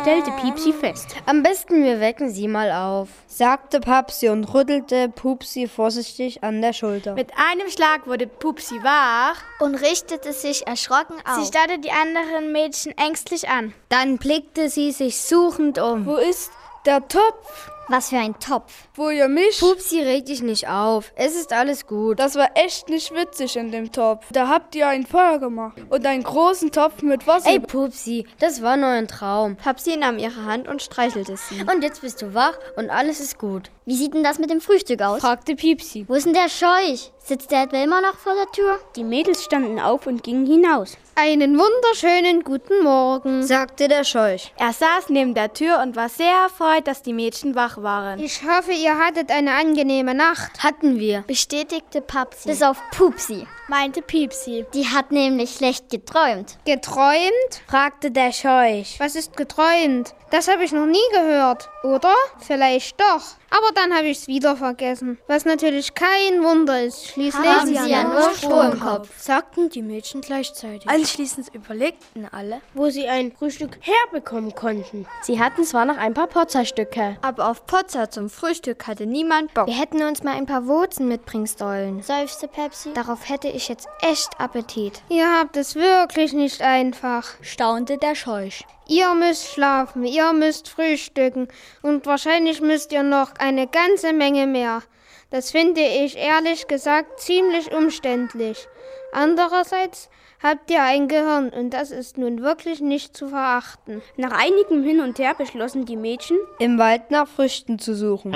[0.00, 1.16] stellte Piepsi fest.
[1.26, 6.72] Am besten wir wecken sie mal auf, sagte Papsi und rüttelte Pupsi vorsichtig an der
[6.72, 7.14] Schulter.
[7.14, 11.40] Mit einem Schlag wurde Pupsi wach und richtete sich erschrocken auf.
[11.40, 13.72] Sie starrte die anderen Mädchen ängstlich an.
[13.88, 16.06] Dann blickte sie sich suchend um.
[16.06, 16.50] Wo ist
[16.84, 17.70] der Topf?
[17.88, 18.88] Was für ein Topf.
[18.96, 19.60] Wo ihr mich?
[19.60, 21.12] Pupsi, reg dich nicht auf.
[21.14, 22.18] Es ist alles gut.
[22.18, 24.26] Das war echt nicht witzig in dem Topf.
[24.32, 25.78] Da habt ihr ein Feuer gemacht.
[25.88, 27.48] Und einen großen Topf mit Wasser.
[27.48, 29.54] Ey, Pupsi, das war nur ein Traum.
[29.54, 31.62] Papsi nahm ihre Hand und streichelte sie.
[31.62, 33.70] Und jetzt bist du wach und alles ist gut.
[33.84, 35.20] Wie sieht denn das mit dem Frühstück aus?
[35.20, 36.06] fragte Piepsi.
[36.08, 37.12] Wo ist denn der Scheuch?
[37.18, 38.80] Sitzt der etwa immer noch vor der Tür?
[38.96, 40.96] Die Mädels standen auf und gingen hinaus.
[41.18, 44.52] Einen wunderschönen guten Morgen, sagte der Scheuch.
[44.58, 48.20] Er saß neben der Tür und war sehr erfreut, dass die Mädchen wach waren.
[48.20, 50.62] Ich hoffe, ihr hattet eine angenehme Nacht.
[50.62, 52.50] Hatten wir, bestätigte Papsi.
[52.50, 54.66] Bis auf Pupsi, meinte Piepsi.
[54.74, 56.58] Die hat nämlich schlecht geträumt.
[56.66, 57.62] Geträumt?
[57.66, 58.96] fragte der Scheuch.
[59.00, 60.14] Was ist geträumt?
[60.30, 61.70] Das habe ich noch nie gehört.
[61.82, 62.14] Oder?
[62.40, 63.22] Vielleicht doch.
[63.50, 65.18] Aber dann habe ich es wieder vergessen.
[65.26, 67.06] Was natürlich kein Wunder ist.
[67.08, 70.88] Schließlich haben sie ja nur Stroh im Kopf, sagten die Mädchen gleichzeitig.
[70.88, 75.06] Anschließend überlegten alle, wo sie ein Frühstück herbekommen konnten.
[75.22, 79.66] Sie hatten zwar noch ein paar Potzerstücke, aber auf Potzer zum Frühstück hatte niemand Bock.
[79.66, 82.92] Wir hätten uns mal ein paar Wurzen mitbringen sollen, seufzte Pepsi.
[82.94, 85.02] Darauf hätte ich jetzt echt Appetit.
[85.08, 88.64] Ihr habt es wirklich nicht einfach, staunte der Scheuch.
[88.88, 91.48] Ihr müsst schlafen, ihr müsst frühstücken
[91.82, 94.82] und wahrscheinlich müsst ihr noch eine ganze Menge mehr.
[95.30, 98.68] Das finde ich ehrlich gesagt ziemlich umständlich.
[99.12, 100.08] Andererseits
[100.42, 104.02] habt ihr ein Gehirn und das ist nun wirklich nicht zu verachten.
[104.16, 108.32] Nach einigem Hin und Her beschlossen die Mädchen, im Wald nach Früchten zu suchen.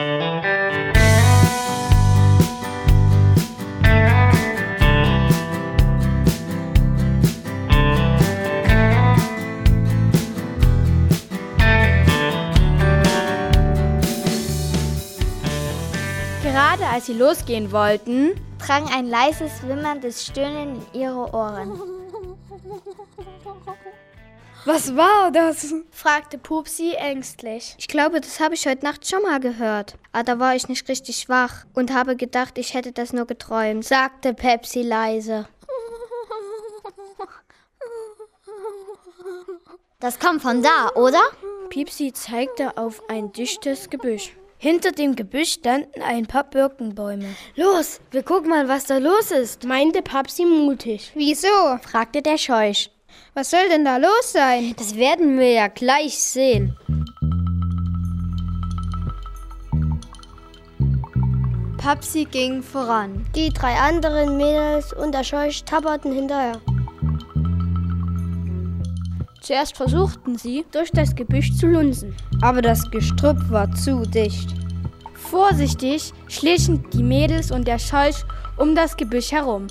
[16.60, 21.80] Gerade als sie losgehen wollten, drang ein leises, wimmerndes Stöhnen in ihre Ohren.
[24.66, 25.72] Was war das?
[25.90, 27.76] fragte Pupsi ängstlich.
[27.78, 29.94] Ich glaube, das habe ich heute Nacht schon mal gehört.
[30.12, 33.82] Aber da war ich nicht richtig wach und habe gedacht, ich hätte das nur geträumt,
[33.82, 35.48] sagte Pepsi leise.
[39.98, 41.22] Das kommt von da, oder?
[41.70, 44.34] Piepsi zeigte auf ein dichtes Gebüsch.
[44.62, 47.34] Hinter dem Gebüsch standen ein paar Birkenbäume.
[47.56, 51.12] Los, wir gucken mal, was da los ist, meinte Papsi mutig.
[51.14, 51.48] Wieso?
[51.80, 52.90] fragte der Scheuch.
[53.32, 54.74] Was soll denn da los sein?
[54.76, 56.76] Das werden wir ja gleich sehen.
[61.78, 63.24] Papsi ging voran.
[63.34, 66.60] Die drei anderen Mädels und der Scheuch tapperten hinterher.
[69.40, 74.54] Zuerst versuchten sie, durch das Gebüsch zu lunsen, aber das Gestrüpp war zu dicht.
[75.14, 78.24] Vorsichtig schlichen die Mädels und der Scheuch
[78.58, 79.66] um das Gebüsch herum.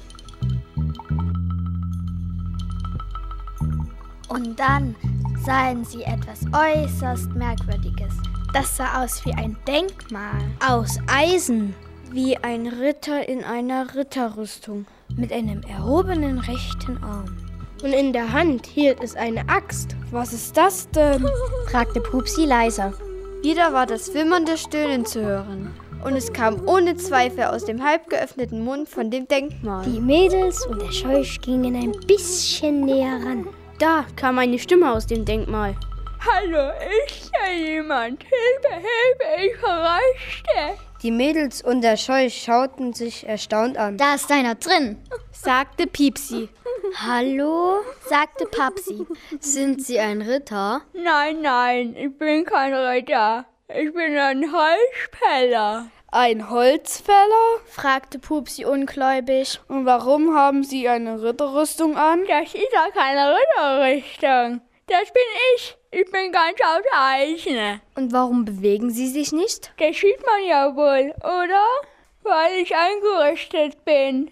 [4.29, 4.95] Und dann
[5.45, 8.13] sahen sie etwas äußerst Merkwürdiges.
[8.53, 10.41] Das sah aus wie ein Denkmal.
[10.67, 11.75] Aus Eisen,
[12.12, 17.49] wie ein Ritter in einer Ritterrüstung, mit einem erhobenen rechten Arm.
[17.82, 19.96] Und in der Hand hielt es eine Axt.
[20.12, 21.26] Was ist das denn?
[21.72, 22.94] fragte Pupsi leiser.
[23.42, 25.74] Wieder war das wimmernde Stöhnen zu hören.
[26.04, 29.86] Und es kam ohne Zweifel aus dem halb geöffneten Mund von dem Denkmal.
[29.86, 33.48] Die Mädels und der Scheuch gingen ein bisschen näher ran.
[33.80, 35.76] Da kam eine Stimme aus dem Denkmal.
[36.20, 36.72] Hallo,
[37.08, 38.22] ist da jemand?
[38.24, 40.88] Hilfe, Hilfe, ich verraschte.
[41.02, 43.98] Die Mädels und der Scheuch schauten sich erstaunt an.
[43.98, 44.98] Da ist einer drin,
[45.32, 46.50] sagte Piepsi.
[46.96, 47.78] Hallo,
[48.10, 49.06] sagte Papsi.
[49.40, 50.82] Sind Sie ein Ritter?
[50.94, 53.46] Nein, nein, ich bin kein Ritter.
[53.70, 55.88] Ich bin ein Holzfäller.
[56.12, 57.60] Ein Holzfäller?
[57.68, 59.62] fragte Pupsi ungläubig.
[59.68, 62.26] Und warum haben Sie eine Ritterrüstung an?
[62.28, 64.62] Das ist ja keine Ritterrüstung.
[64.89, 65.21] Das bin
[65.56, 65.78] ich.
[65.91, 67.80] Ich bin ganz aus Eisen.
[67.95, 69.71] Und warum bewegen Sie sich nicht?
[69.78, 71.63] Das sieht man ja wohl, oder?
[72.23, 74.32] Weil ich eingerüstet bin.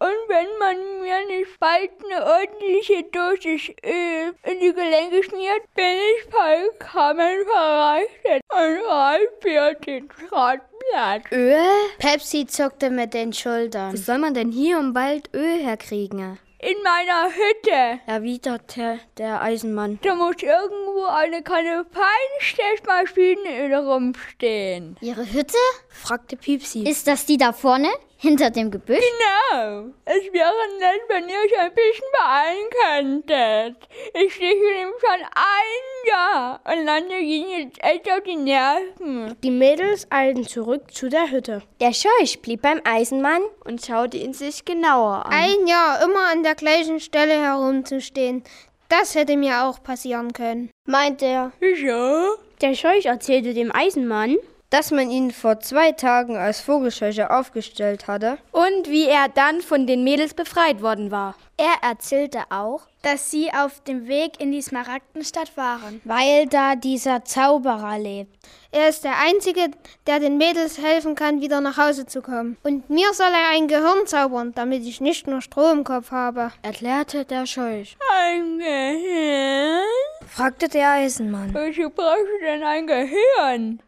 [0.00, 5.98] Und wenn man mir nicht bald eine ordentliche Dosis Öl in die Gelenke schmiert, bin
[6.14, 11.32] ich vollkommen verrechnet und reif für den Schrottblatt.
[11.32, 11.58] Öl?
[11.98, 13.92] Pepsi zuckte mit den Schultern.
[13.92, 16.38] Wo soll man denn hier um bald Öl herkriegen?
[16.60, 20.00] In meiner Hütte, erwiderte der Eisenmann.
[20.02, 24.96] Da muss irgendwo eine Kanne Feinstechmaschinenöl rumstehen.
[25.00, 25.56] Ihre Hütte?
[25.88, 26.82] fragte Piepsi.
[26.82, 27.86] Ist das die da vorne?
[28.20, 28.98] Hinter dem Gebüsch?
[28.98, 29.90] Genau.
[30.04, 33.88] Es wäre nett, wenn ihr euch ein bisschen beeilen könntet.
[34.12, 39.36] Ich stehe hier schon ein Jahr und lande ging jetzt echt auf die Nerven.
[39.44, 41.62] Die Mädels eilten zurück zu der Hütte.
[41.80, 45.32] Der Scheuch blieb beim Eisenmann und schaute ihn sich genauer an.
[45.32, 48.42] Ein Jahr immer an der gleichen Stelle herumzustehen.
[48.88, 51.52] Das hätte mir auch passieren können, meint er.
[51.60, 52.36] Wieso?
[52.62, 54.38] Der Scheuch erzählte dem Eisenmann,
[54.70, 58.38] dass man ihn vor zwei Tagen als Vogelscheuche aufgestellt hatte.
[58.52, 61.34] Und wie er dann von den Mädels befreit worden war.
[61.56, 67.24] Er erzählte auch, dass sie auf dem Weg in die Smaragdenstadt waren, weil da dieser
[67.24, 68.32] Zauberer lebt.
[68.70, 69.70] Er ist der Einzige,
[70.06, 72.58] der den Mädels helfen kann, wieder nach Hause zu kommen.
[72.62, 76.52] Und mir soll er ein Gehirn zaubern, damit ich nicht nur Stroh im Kopf habe,
[76.62, 77.96] erklärte der Scheuch.
[78.22, 79.82] Ein Gehirn?
[80.28, 81.54] fragte der Eisenmann.
[81.54, 83.80] Wozu brauchst du denn ein Gehirn?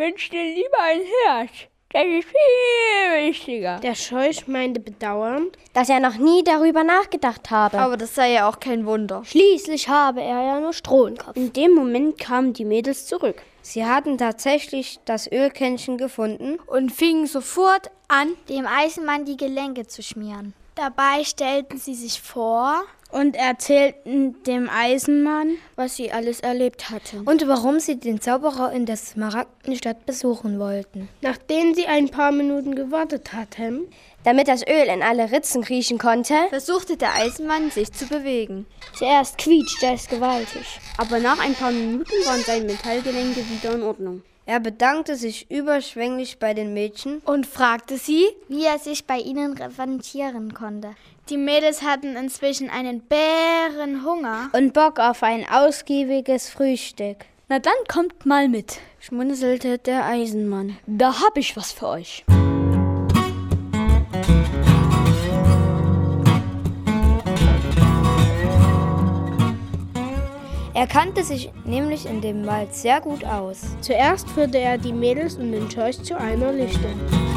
[0.00, 1.50] Wünsch dir lieber ein Herz.
[1.92, 3.80] Das ist viel wichtiger.
[3.80, 7.78] Der Scheuch meinte bedauernd, dass er noch nie darüber nachgedacht habe.
[7.78, 9.22] Aber das sei ja auch kein Wunder.
[9.26, 11.36] Schließlich habe er ja nur Stroh im Kopf.
[11.36, 13.42] In dem Moment kamen die Mädels zurück.
[13.60, 20.02] Sie hatten tatsächlich das Ölkännchen gefunden und fingen sofort an, dem Eisenmann die Gelenke zu
[20.02, 20.54] schmieren.
[20.76, 27.46] Dabei stellten sie sich vor, und erzählten dem Eisenmann, was sie alles erlebt hatten und
[27.48, 31.08] warum sie den Zauberer in der Smaragdenstadt besuchen wollten.
[31.20, 33.88] Nachdem sie ein paar Minuten gewartet hatten,
[34.24, 38.66] damit das Öl in alle Ritzen kriechen konnte, versuchte der Eisenmann sich zu bewegen.
[38.94, 44.22] Zuerst quietschte es gewaltig, aber nach ein paar Minuten waren seine Metallgelenke wieder in Ordnung.
[44.46, 49.52] Er bedankte sich überschwänglich bei den Mädchen und fragte sie, wie er sich bei ihnen
[49.56, 50.96] revanchieren konnte.
[51.30, 57.18] Die Mädels hatten inzwischen einen Bärenhunger und Bock auf ein ausgiebiges Frühstück.
[57.48, 60.76] Na dann kommt mal mit, schmunzelte der Eisenmann.
[60.88, 62.24] Da hab ich was für euch.
[70.74, 73.76] Er kannte sich nämlich in dem Wald sehr gut aus.
[73.82, 77.29] Zuerst führte er die Mädels und den Scheuch zu einer Lichtung.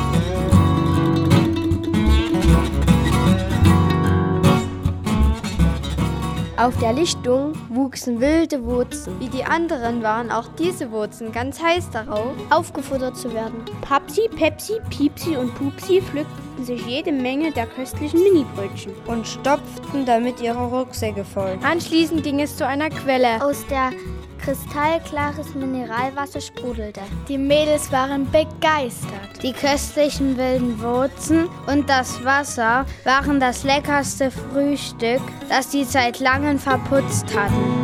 [6.64, 9.20] Auf der Lichtung wuchsen wilde Wurzeln.
[9.20, 13.66] Wie die anderen waren auch diese Wurzeln ganz heiß darauf, aufgefuttert zu werden.
[13.82, 20.42] Papsi, Pepsi, Piepsi und Pupsi pflückten sich jede Menge der köstlichen Minibrötchen und stopften damit
[20.42, 21.58] ihre Rucksäcke voll.
[21.64, 23.92] Anschließend ging es zu einer Quelle, aus der
[24.44, 27.02] kristallklares Mineralwasser sprudelte.
[27.30, 29.42] Die Mädels waren begeistert.
[29.42, 36.60] Die köstlichen wilden Wurzeln und das Wasser waren das leckerste Frühstück, das sie seit langem
[36.60, 37.84] verputzt hatten.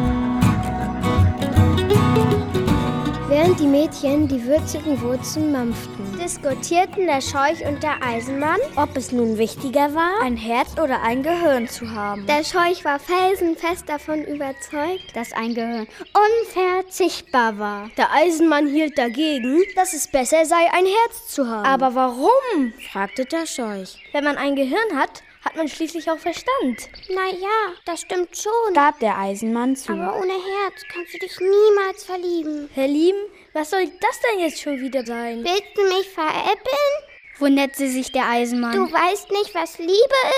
[3.30, 5.99] Während die Mädchen die würzigen Wurzeln mampften,
[6.30, 11.24] diskutierten der Scheuch und der Eisenmann, ob es nun wichtiger war, ein Herz oder ein
[11.24, 12.28] Gehirn zu haben.
[12.28, 17.90] Der Scheuch war felsenfest davon überzeugt, dass ein Gehirn unverzichtbar war.
[17.98, 21.66] Der Eisenmann hielt dagegen, dass es besser sei, ein Herz zu haben.
[21.66, 22.74] Aber warum?
[22.92, 23.98] fragte der Scheuch.
[24.12, 26.90] Wenn man ein Gehirn hat, hat man schließlich auch Verstand.
[27.10, 28.76] Na ja, das stimmt schon.
[28.76, 29.94] Gab der Eisenmann zu.
[29.94, 32.70] Aber ohne Herz kannst du dich niemals verlieben.
[32.72, 33.20] Verlieben?
[33.60, 35.44] Was soll das denn jetzt schon wieder sein?
[35.44, 36.94] Willst du mich veräppeln?
[37.40, 38.72] Wunderte sich der Eisenmann.
[38.72, 39.92] Du weißt nicht, was Liebe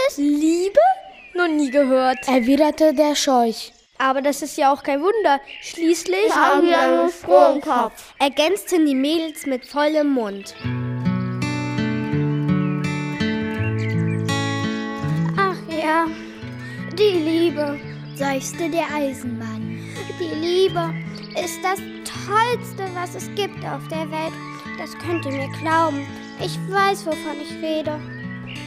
[0.07, 0.17] ist?
[0.17, 0.80] Liebe?
[1.36, 2.28] Noch nie gehört.
[2.28, 3.74] Erwiderte der Scheuch.
[3.99, 5.39] Aber das ist ja auch kein Wunder.
[5.61, 8.15] Schließlich haben wir einen Sprungkopf.
[8.17, 10.55] Ergänzten die Mädels mit vollem Mund.
[15.38, 16.07] Ach ja,
[16.97, 17.80] die Liebe,
[18.15, 19.80] seufzte der Eisenmann.
[20.19, 20.91] Die Liebe
[21.39, 21.78] ist das
[22.26, 24.34] Tollste, was es gibt auf der Welt.
[24.78, 26.05] Das könnt ihr mir glauben.
[26.39, 27.99] Ich weiß, wovon ich rede.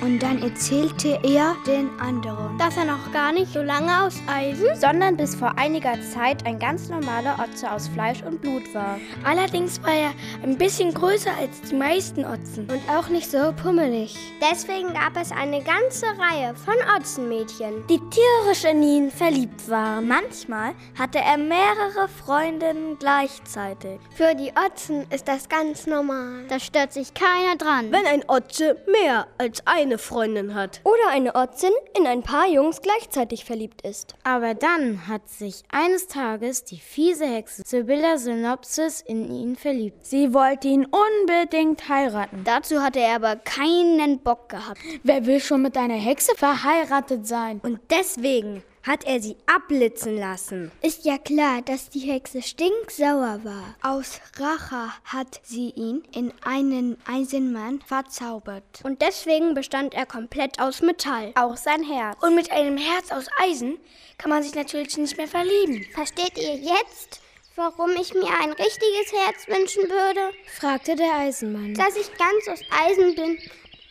[0.02, 4.68] Und dann erzählte er den anderen, dass er noch gar nicht so lange aus Eisen,
[4.74, 8.98] sondern bis vor einiger Zeit ein ganz normaler Otze aus Fleisch und Blut war.
[9.24, 14.16] Allerdings war er ein bisschen größer als die meisten Otzen und auch nicht so pummelig.
[14.40, 20.08] Deswegen gab es eine ganze Reihe von Otzenmädchen, die tierisch in ihn verliebt waren.
[20.08, 24.00] Manchmal hatte er mehrere Freundinnen gleichzeitig.
[24.14, 26.44] Für die Otzen ist das ganz normal.
[26.48, 27.90] Da stört sich keiner dran.
[27.90, 30.80] Wenn ein Otze mehr als eine eine Freundin hat.
[30.84, 34.14] Oder eine Otzin in ein paar Jungs gleichzeitig verliebt ist.
[34.24, 40.06] Aber dann hat sich eines Tages die fiese Hexe Sibylla Synopsis in ihn verliebt.
[40.06, 42.42] Sie wollte ihn unbedingt heiraten.
[42.44, 44.80] Dazu hatte er aber keinen Bock gehabt.
[45.02, 47.60] Wer will schon mit einer Hexe verheiratet sein?
[47.62, 50.70] Und deswegen hat er sie abblitzen lassen.
[50.82, 53.74] Ist ja klar, dass die Hexe stinksauer war.
[53.82, 58.80] Aus Rache hat sie ihn in einen Eisenmann verzaubert.
[58.84, 61.32] Und deswegen bestand er komplett aus Metall.
[61.34, 62.16] Auch sein Herz.
[62.22, 63.78] Und mit einem Herz aus Eisen
[64.18, 65.84] kann man sich natürlich nicht mehr verlieben.
[65.94, 67.20] Versteht ihr jetzt?
[67.56, 70.34] Warum ich mir ein richtiges Herz wünschen würde?
[70.58, 71.74] fragte der Eisenmann.
[71.74, 73.38] Dass ich ganz aus Eisen bin,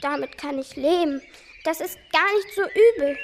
[0.02, 1.22] damit kann ich leben.
[1.64, 3.18] Das ist gar nicht so übel.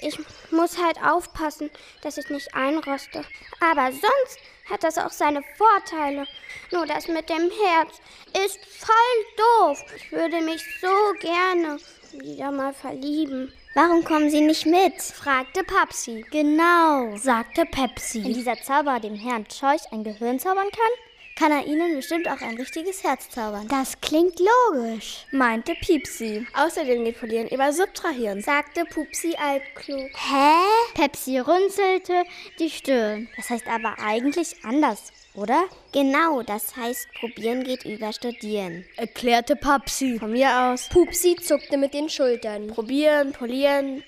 [0.00, 0.18] Ich
[0.50, 1.70] muss halt aufpassen,
[2.02, 3.24] dass ich nicht einroste.
[3.60, 4.38] Aber sonst
[4.70, 6.26] hat das auch seine Vorteile.
[6.72, 8.00] Nur das mit dem Herz
[8.44, 8.96] ist voll
[9.36, 9.82] doof.
[9.96, 10.88] Ich würde mich so
[11.20, 11.78] gerne
[12.12, 13.52] wieder mal verlieben.
[13.74, 15.02] Warum kommen Sie nicht mit?
[15.02, 16.24] fragte Papsi.
[16.30, 18.24] Genau, sagte Pepsi.
[18.24, 21.05] Wenn dieser Zauberer dem Herrn Scheuch ein Gehirn zaubern kann,
[21.36, 23.68] kann er ihnen bestimmt auch ein richtiges Herz zaubern.
[23.68, 26.46] Das klingt logisch, meinte Piepsi.
[26.54, 30.10] Außerdem geht Polieren über Subtrahieren, sagte Pupsi altklug.
[30.14, 30.54] Hä?
[30.94, 32.24] Pepsi runzelte
[32.58, 33.28] die Stirn.
[33.36, 35.64] Das heißt aber eigentlich anders, oder?
[35.92, 38.84] Genau, das heißt, probieren geht über studieren.
[38.96, 40.18] Erklärte Papsi.
[40.18, 40.88] Von mir aus.
[40.88, 42.68] Pupsi zuckte mit den Schultern.
[42.68, 44.02] Probieren, polieren,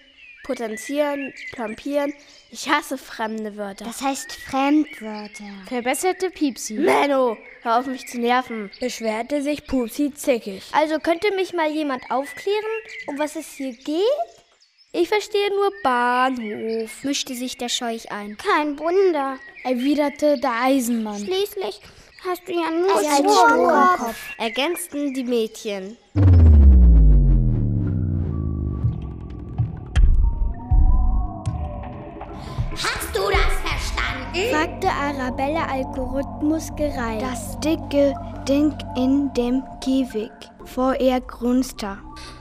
[0.45, 2.15] potenzieren, plampieren.
[2.51, 3.85] Ich hasse fremde Wörter.
[3.85, 5.45] Das heißt Fremdwörter.
[5.67, 6.75] Verbesserte Piepsi.
[6.75, 8.71] Menno, hör auf mich zu nerven.
[8.81, 10.63] Beschwerte sich Pupsi zickig.
[10.73, 12.57] Also könnte mich mal jemand aufklären,
[13.07, 14.03] um was es hier geht?
[14.93, 18.39] Ich verstehe nur Bahnhof, mischte sich der Scheuch ein.
[18.39, 21.23] Kein Wunder, erwiderte der Eisenmann.
[21.23, 21.83] Schließlich
[22.27, 25.99] hast du ja nur einen Sturmkopf, ergänzten die Mädchen.
[34.51, 37.23] Fragte Arabella Algorithmus gereiht.
[37.23, 38.15] Das dicke
[38.49, 40.31] Ding in dem Käfig
[40.65, 41.99] vor ihr grunzte.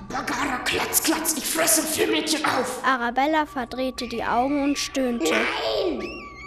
[0.10, 2.82] Bagara, klatz, klatz, ich fresse vier Mädchen auf.
[2.86, 5.32] Arabella verdrehte die Augen und stöhnte.
[5.32, 6.02] Nein!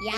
[0.05, 0.13] Ja,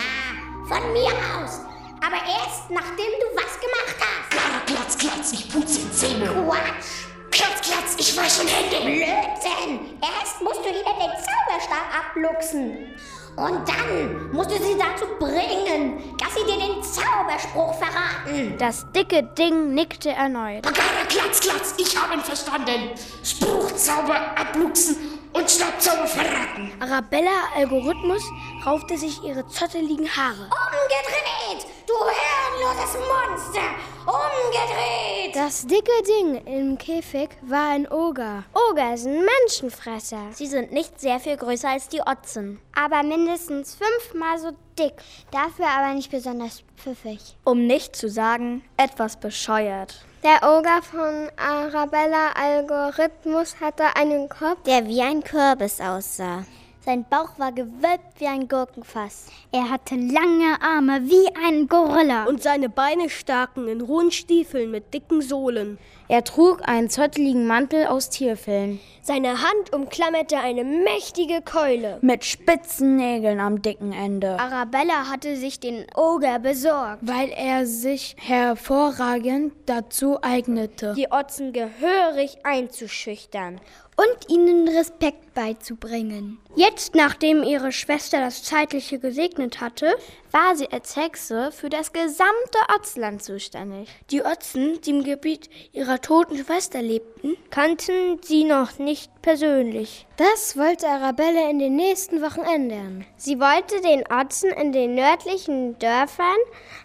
[0.65, 1.59] von mir aus.
[2.05, 4.29] Aber erst nachdem du was gemacht hast.
[4.29, 6.27] Bagara, klatz, klatz, ich putze die Zähne.
[6.27, 7.07] Quatsch!
[7.31, 8.77] Klatz, klatz, ich wasche Hände.
[8.85, 9.97] Blödsinn!
[10.01, 12.93] Erst musst du ihnen den Zauberstab abluchsen.
[13.35, 18.55] Und dann musst du sie dazu bringen, dass sie dir den Zauberspruch verraten.
[18.59, 20.61] Das dicke Ding nickte erneut.
[20.61, 22.91] Bagara, klatz, klatz, ich habe ihn verstanden.
[23.23, 26.71] Spruchzauber abluchsen und Staubzauber verraten.
[26.79, 28.23] Arabella Algorithmus
[28.65, 30.49] raufte sich ihre zotteligen Haare.
[30.49, 33.61] Umgedreht, du herrenloses Monster!
[34.05, 35.35] Umgedreht!
[35.35, 38.43] Das dicke Ding im Käfig war ein Oger.
[38.69, 40.27] Oger sind Menschenfresser.
[40.33, 42.59] Sie sind nicht sehr viel größer als die Otzen.
[42.75, 44.93] Aber mindestens fünfmal so dick.
[45.31, 47.35] Dafür aber nicht besonders pfiffig.
[47.43, 50.05] Um nicht zu sagen, etwas bescheuert.
[50.23, 56.45] Der Oger von Arabella Algorithmus hatte einen Kopf, der wie ein Kürbis aussah.
[56.85, 59.25] Sein Bauch war gewölbt wie ein Gurkenfass.
[59.51, 62.23] Er hatte lange Arme wie ein Gorilla.
[62.23, 65.77] Und seine Beine staken in hohen Stiefeln mit dicken Sohlen.
[66.07, 68.79] Er trug einen zotteligen Mantel aus Tierfellen.
[69.01, 71.97] Seine Hand umklammerte eine mächtige Keule.
[72.01, 74.39] Mit spitzen Nägeln am dicken Ende.
[74.39, 82.37] Arabella hatte sich den Oger besorgt, weil er sich hervorragend dazu eignete, die Otzen gehörig
[82.43, 83.59] einzuschüchtern
[83.97, 86.39] und ihnen Respekt beizubringen.
[86.55, 89.95] Jetzt, nachdem ihre Schwester das Zeitliche gesegnet hatte,
[90.33, 93.87] war sie als Hexe für das gesamte Otzland zuständig.
[94.09, 100.07] Die Otzen, die im Gebiet ihrer toten Schwester lebten, kannten sie noch nicht persönlich.
[100.17, 103.05] Das wollte Arabella in den nächsten Wochen ändern.
[103.15, 106.37] Sie wollte den Otzen in den nördlichen Dörfern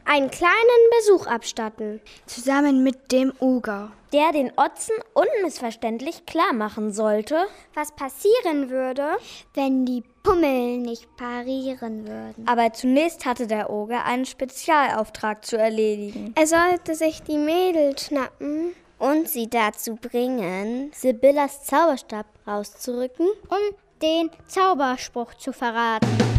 [0.04, 0.52] einen kleinen
[0.98, 2.00] Besuch abstatten.
[2.26, 9.16] Zusammen mit dem Uger der den Otzen unmissverständlich klar machen sollte, was passieren würde,
[9.54, 12.46] wenn die Pummel nicht parieren würden.
[12.46, 16.34] Aber zunächst hatte der Oger einen Spezialauftrag zu erledigen.
[16.36, 24.30] Er sollte sich die Mädel schnappen und sie dazu bringen, Sibyllas Zauberstab rauszurücken und den
[24.46, 26.37] Zauberspruch zu verraten.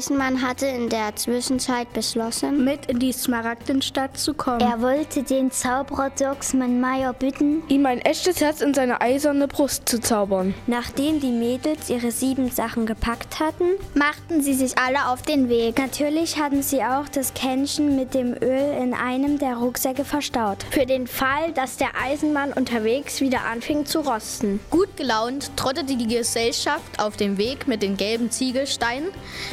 [0.00, 4.62] Eisenmann hatte in der Zwischenzeit beschlossen, mit in die Smaragdenstadt zu kommen.
[4.62, 9.86] Er wollte den Zauberer Dirksmann Meyer bitten, ihm ein echtes Herz in seine eiserne Brust
[9.86, 10.54] zu zaubern.
[10.66, 15.78] Nachdem die Mädels ihre sieben Sachen gepackt hatten, machten sie sich alle auf den Weg.
[15.78, 20.64] Natürlich hatten sie auch das Kännchen mit dem Öl in einem der Rucksäcke verstaut.
[20.70, 24.60] Für den Fall, dass der Eisenmann unterwegs wieder anfing zu rosten.
[24.70, 29.08] Gut gelaunt trottete die Gesellschaft auf dem Weg mit den gelben Ziegelsteinen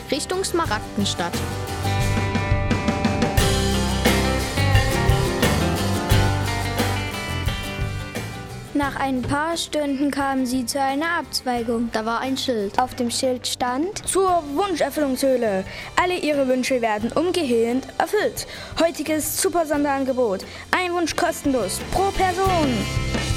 [0.10, 1.34] Richtung Richtung Smaragdenstadt.
[8.74, 11.90] Nach ein paar Stunden kamen sie zu einer Abzweigung.
[11.92, 12.80] Da war ein Schild.
[12.80, 15.64] Auf dem Schild stand Zur Wunscherfüllungshöhle.
[16.00, 18.46] Alle ihre Wünsche werden umgehend erfüllt.
[18.80, 20.46] Heutiges super Sonderangebot.
[20.70, 23.37] Ein Wunsch kostenlos pro Person.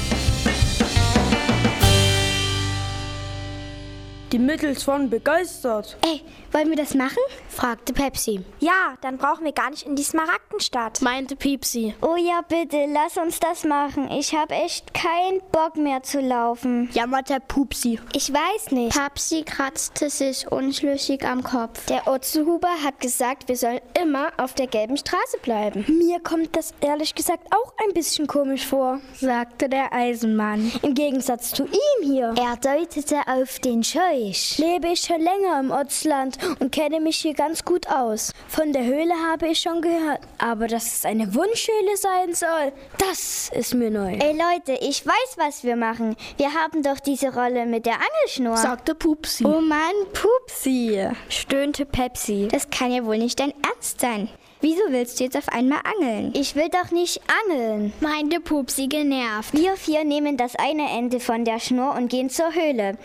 [4.31, 5.97] Die Mittels von begeistert.
[6.05, 6.21] Ey,
[6.53, 7.17] wollen wir das machen?
[7.49, 8.39] fragte Pepsi.
[8.61, 11.93] Ja, dann brauchen wir gar nicht in die Smaragdenstadt, meinte Piepsi.
[12.01, 14.09] Oh ja, bitte, lass uns das machen.
[14.09, 17.99] Ich habe echt keinen Bock mehr zu laufen, jammerte Pupsi.
[18.13, 18.95] Ich weiß nicht.
[18.95, 21.87] Papsi kratzte sich unschlüssig am Kopf.
[21.87, 25.83] Der Otzehuber hat gesagt, wir sollen immer auf der gelben Straße bleiben.
[25.89, 30.71] Mir kommt das ehrlich gesagt auch ein bisschen komisch vor, sagte der Eisenmann.
[30.83, 32.33] Im Gegensatz zu ihm hier.
[32.39, 34.57] Er deutete auf den Scheu ich.
[34.57, 38.31] Lebe ich schon länger im Ortsland und kenne mich hier ganz gut aus.
[38.47, 43.49] Von der Höhle habe ich schon gehört, aber dass es eine Wunschhöhle sein soll, das
[43.53, 44.13] ist mir neu.
[44.13, 46.15] Ey Leute, ich weiß, was wir machen.
[46.37, 49.45] Wir haben doch diese Rolle mit der Angelschnur, sagte Pupsi.
[49.45, 52.47] Oh Mann, Pupsi, stöhnte Pepsi.
[52.51, 54.29] Das kann ja wohl nicht dein Ernst sein.
[54.61, 56.31] Wieso willst du jetzt auf einmal angeln?
[56.35, 59.53] Ich will doch nicht angeln, meinte Pupsi genervt.
[59.53, 62.95] Wir vier nehmen das eine Ende von der Schnur und gehen zur Höhle.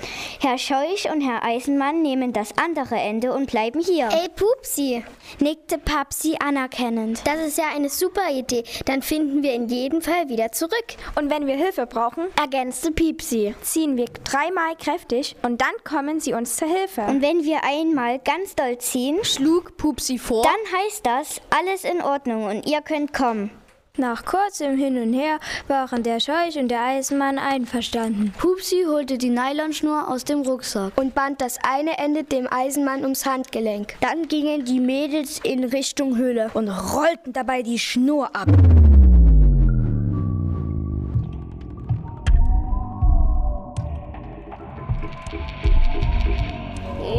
[0.41, 4.11] Herr Scheuch und Herr Eisenmann nehmen das andere Ende und bleiben hier.
[4.11, 5.03] Ey, Pupsi,
[5.41, 7.23] nickte Papsi anerkennend.
[7.25, 8.65] Das ist ja eine super Idee.
[8.85, 10.75] Dann finden wir in jedem Fall wieder zurück.
[11.15, 16.35] Und wenn wir Hilfe brauchen, ergänzte Piepsi, ziehen wir dreimal kräftig und dann kommen sie
[16.35, 17.01] uns zur Hilfe.
[17.03, 22.03] Und wenn wir einmal ganz doll ziehen, schlug Pupsi vor, dann heißt das, alles in
[22.03, 23.51] Ordnung und ihr könnt kommen.
[23.97, 25.39] Nach kurzem Hin und Her
[25.69, 28.35] waren der Scheuch und der Eisenmann einverstanden.
[28.39, 33.25] Pupsi holte die Nylonschnur aus dem Rucksack und band das eine Ende dem Eisenmann ums
[33.25, 33.95] Handgelenk.
[34.03, 38.49] Dann gingen die Mädels in Richtung Höhle und rollten dabei die Schnur ab.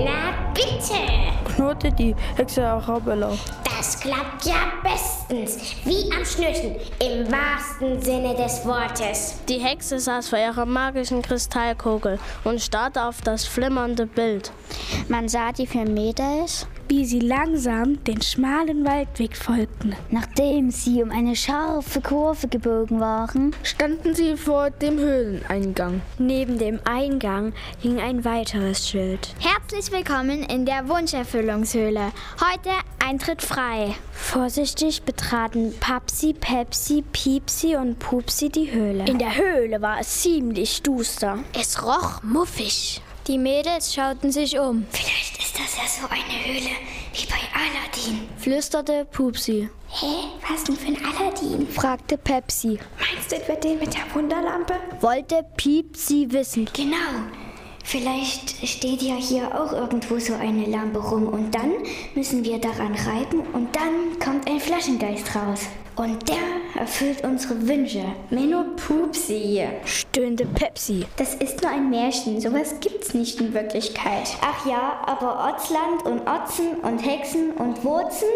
[0.06, 1.17] Na bitte!
[1.68, 3.32] Knurrte die Hexe Arabella.
[3.66, 9.40] Das klappt ja bestens, wie am Schnürchen, im wahrsten Sinne des Wortes.
[9.50, 14.52] Die Hexe saß vor ihrer magischen Kristallkugel und starrte auf das flimmernde Bild.
[15.10, 19.96] Man sah die vier Mädels, wie sie langsam den schmalen Waldweg folgten.
[20.10, 26.02] Nachdem sie um eine scharfe Kurve gebogen waren, standen sie vor dem Höhleneingang.
[26.18, 29.34] Neben dem Eingang hing ein weiteres Schild.
[29.40, 32.12] Herzlich willkommen in der Wunscherfüllungshöhle.
[32.40, 32.70] Heute
[33.06, 33.96] Eintritt frei.
[34.12, 39.06] Vorsichtig betraten Papsi, Pepsi, Piepsi und Pupsi die Höhle.
[39.06, 41.40] In der Höhle war es ziemlich duster.
[41.54, 43.02] Es roch muffig.
[43.28, 44.86] Die Mädels schauten sich um.
[44.90, 46.70] Vielleicht ist das ja so eine Höhle
[47.14, 49.70] Wie bei Aladdin, flüsterte Pupsi.
[49.90, 50.06] Hä,
[50.50, 51.68] was denn für ein Aladdin?
[51.68, 52.80] fragte Pepsi.
[52.98, 54.76] Meinst du etwa den mit der Wunderlampe?
[55.02, 56.70] Wollte Piepsi wissen.
[56.74, 56.98] Genau.
[57.90, 61.72] Vielleicht steht ja hier auch irgendwo so eine Lampe rum und dann
[62.16, 65.62] müssen wir daran reiben und dann kommt ein Flaschengeist raus.
[65.96, 68.04] Und der erfüllt unsere Wünsche.
[68.30, 71.06] Menno Pupsi, stöhnte Pepsi.
[71.16, 74.36] Das ist nur ein Märchen, sowas gibt's nicht in Wirklichkeit.
[74.42, 78.28] Ach ja, aber Otzland und Otzen und Hexen und Wurzen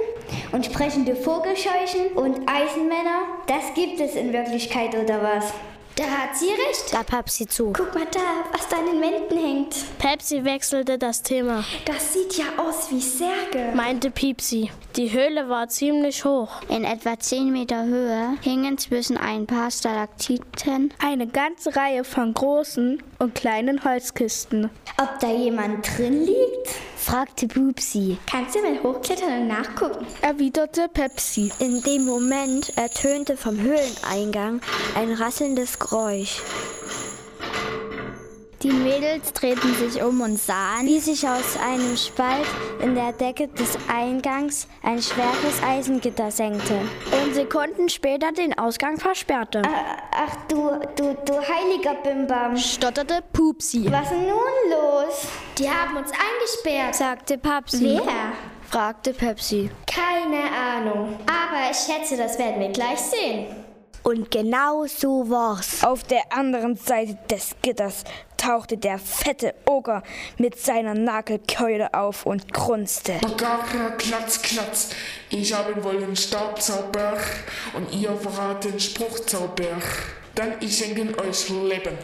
[0.53, 5.53] und sprechende Vogelscheuchen und Eisenmänner, das gibt es in Wirklichkeit oder was?
[5.95, 6.93] Da hat sie recht.
[6.93, 7.73] Da Pepsi zu.
[7.73, 9.75] Guck mal da, was da an den Wänden hängt.
[9.99, 11.63] Pepsi wechselte das Thema.
[11.85, 14.71] Das sieht ja aus wie Särge, meinte Piepsi.
[14.95, 16.49] Die Höhle war ziemlich hoch.
[16.69, 23.03] In etwa 10 Meter Höhe hingen zwischen ein paar Stalaktiten eine ganze Reihe von großen
[23.19, 24.69] und kleinen Holzkisten.
[24.97, 26.69] Ob da jemand drin liegt?
[27.01, 28.17] Fragte Pupsi.
[28.29, 30.05] Kannst du mal hochklettern und nachgucken?
[30.21, 31.51] erwiderte Pepsi.
[31.59, 34.61] In dem Moment ertönte vom Höhleneingang
[34.95, 36.41] ein rasselndes Geräusch.
[38.63, 42.45] Die Mädels drehten sich um und sahen, wie sich aus einem Spalt
[42.79, 46.75] in der Decke des Eingangs ein schweres Eisengitter senkte
[47.23, 49.63] und Sekunden später den Ausgang versperrte.
[49.65, 53.91] Ach du, du, du heiliger Bimbam, stotterte Pupsi.
[53.91, 55.27] Was ist nun los?
[55.57, 57.99] Die haben uns eingesperrt, sagte Papsi.
[57.99, 58.33] Wer?
[58.69, 59.71] fragte Pepsi.
[59.87, 63.60] Keine Ahnung, aber ich schätze, das werden wir gleich sehen.
[64.03, 65.83] Und genau so war's.
[65.83, 68.03] Auf der anderen Seite des Gitters
[68.35, 70.01] tauchte der fette Oger
[70.37, 73.13] mit seiner Nagelkeule auf und grunzte.
[73.21, 74.89] Bagara, klatz, klatz.
[75.29, 77.17] Ich habe wohl den Staubzauber
[77.73, 79.77] und ihr wart den Spruchzauber.
[80.33, 81.97] Dann ich schenke euch Leben.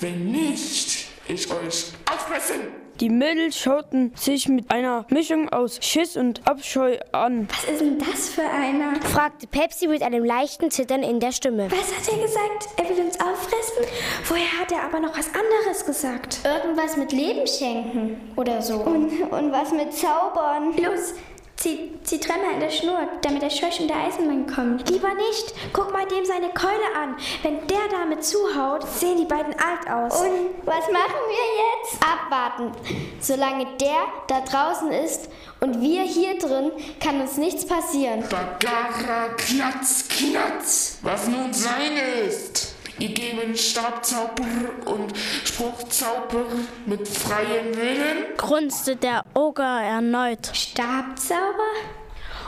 [0.00, 2.83] Wenn nicht, ich euch auffressen.
[3.00, 7.48] Die Mädels schauten sich mit einer Mischung aus Schiss und Abscheu an.
[7.50, 8.94] Was ist denn das für einer?
[9.02, 11.68] fragte Pepsi mit einem leichten Zittern in der Stimme.
[11.72, 12.68] Was hat er gesagt?
[12.76, 13.84] Er will uns auffressen?
[14.22, 16.38] Vorher hat er aber noch was anderes gesagt.
[16.44, 18.76] Irgendwas mit Leben schenken oder so.
[18.76, 20.76] Und, und was mit Zaubern.
[20.76, 21.14] Los,
[21.56, 24.90] Zieh, zieh dreimal an der Schnur, damit der Scheuch und der Eisenmann kommt.
[24.90, 25.54] Lieber nicht.
[25.72, 27.16] Guck mal dem seine Keule an.
[27.42, 30.20] Wenn der damit zuhaut, sehen die beiden alt aus.
[30.20, 32.02] Und was machen wir jetzt?
[32.02, 32.72] Abwarten.
[33.20, 35.30] Solange der da draußen ist
[35.60, 38.24] und wir hier drin, kann uns nichts passieren.
[38.28, 40.98] Bagara, Klatz, Klatz.
[41.02, 41.96] Was nun sein
[42.26, 42.73] ist.
[42.98, 44.44] Ihr geben Stabzauber
[44.86, 45.12] und
[45.44, 46.44] Spruchzauber
[46.86, 48.36] mit freiem Willen?
[48.36, 50.50] grunzte der Oger erneut.
[50.52, 51.72] Stabzauber?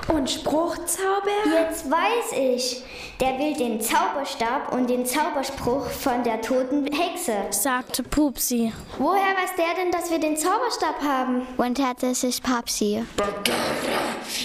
[0.08, 1.30] Und Spruchzauber?
[1.52, 2.82] Jetzt weiß ich.
[3.18, 8.72] Der will den Zauberstab und den Zauberspruch von der toten Hexe, sagte Pupsi.
[8.98, 11.46] Woher weiß der denn, dass wir den Zauberstab haben?
[11.56, 13.02] wunderte sich Papsi.
[13.16, 13.56] Bagara,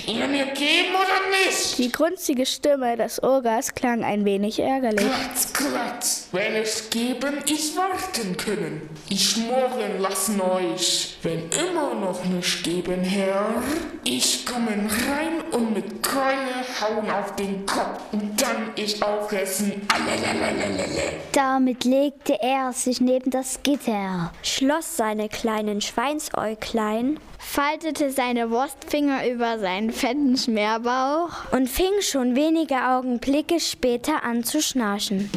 [0.07, 1.77] ihr mir geben oder nicht?
[1.79, 5.05] Die grunzige Stimme des Ogers klang ein wenig ärgerlich.
[5.05, 6.27] Klatz, klatz.
[6.31, 8.89] Wenn es geben, ich warten können.
[9.09, 11.17] Ich schmoren lassen euch.
[11.23, 13.61] Wenn immer noch nicht geben, Herr,
[14.05, 19.87] ich kommen rein und mit Keule hauen auf den Kopf und dann ich aufessen.
[19.87, 21.01] Alalalalala.
[21.31, 29.59] Damit legte er sich neben das Gitter, schloss seine kleinen Schweinsäuglein, faltete seine Wurstfinger über
[29.59, 35.29] seinen fetten Schmerbauch und fing schon wenige Augenblicke später an zu schnarchen.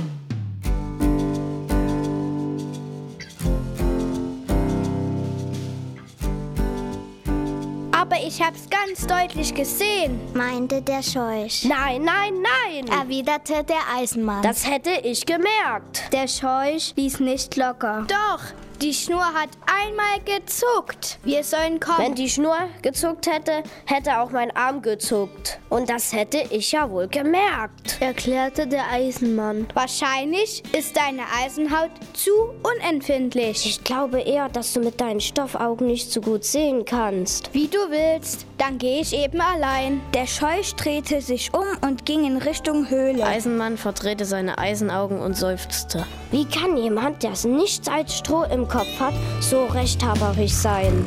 [8.26, 11.64] Ich hab's ganz deutlich gesehen, meinte der Scheuch.
[11.64, 14.42] Nein, nein, nein, erwiderte der Eisenmann.
[14.42, 16.10] Das hätte ich gemerkt.
[16.12, 18.06] Der Scheuch ließ nicht locker.
[18.08, 18.40] Doch,
[18.80, 19.50] die Schnur hat
[19.82, 21.18] einmal gezuckt.
[21.24, 21.98] Wir sollen kommen.
[21.98, 25.58] Wenn die Schnur gezuckt hätte, hätte auch mein Arm gezuckt.
[25.68, 29.66] Und das hätte ich ja wohl gemerkt, erklärte der Eisenmann.
[29.74, 32.30] Wahrscheinlich ist deine Eisenhaut zu
[32.62, 33.66] unempfindlich.
[33.66, 37.52] Ich glaube eher, dass du mit deinen Stoffaugen nicht so gut sehen kannst.
[37.52, 40.00] Wie du willst, dann gehe ich eben allein.
[40.14, 43.24] Der Scheuch drehte sich um und ging in Richtung Höhle.
[43.24, 46.06] Eisenmann verdrehte seine Eisenaugen und seufzte.
[46.30, 51.06] Wie kann jemand, der nichts als Stroh im Kopf hat, so rechthaberisch sein?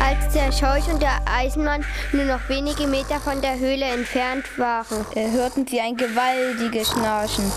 [0.00, 5.04] Als der Scheuch und der Eisenmann nur noch wenige Meter von der Höhle entfernt waren,
[5.14, 7.50] hörten sie ein gewaltiges Schnarchen.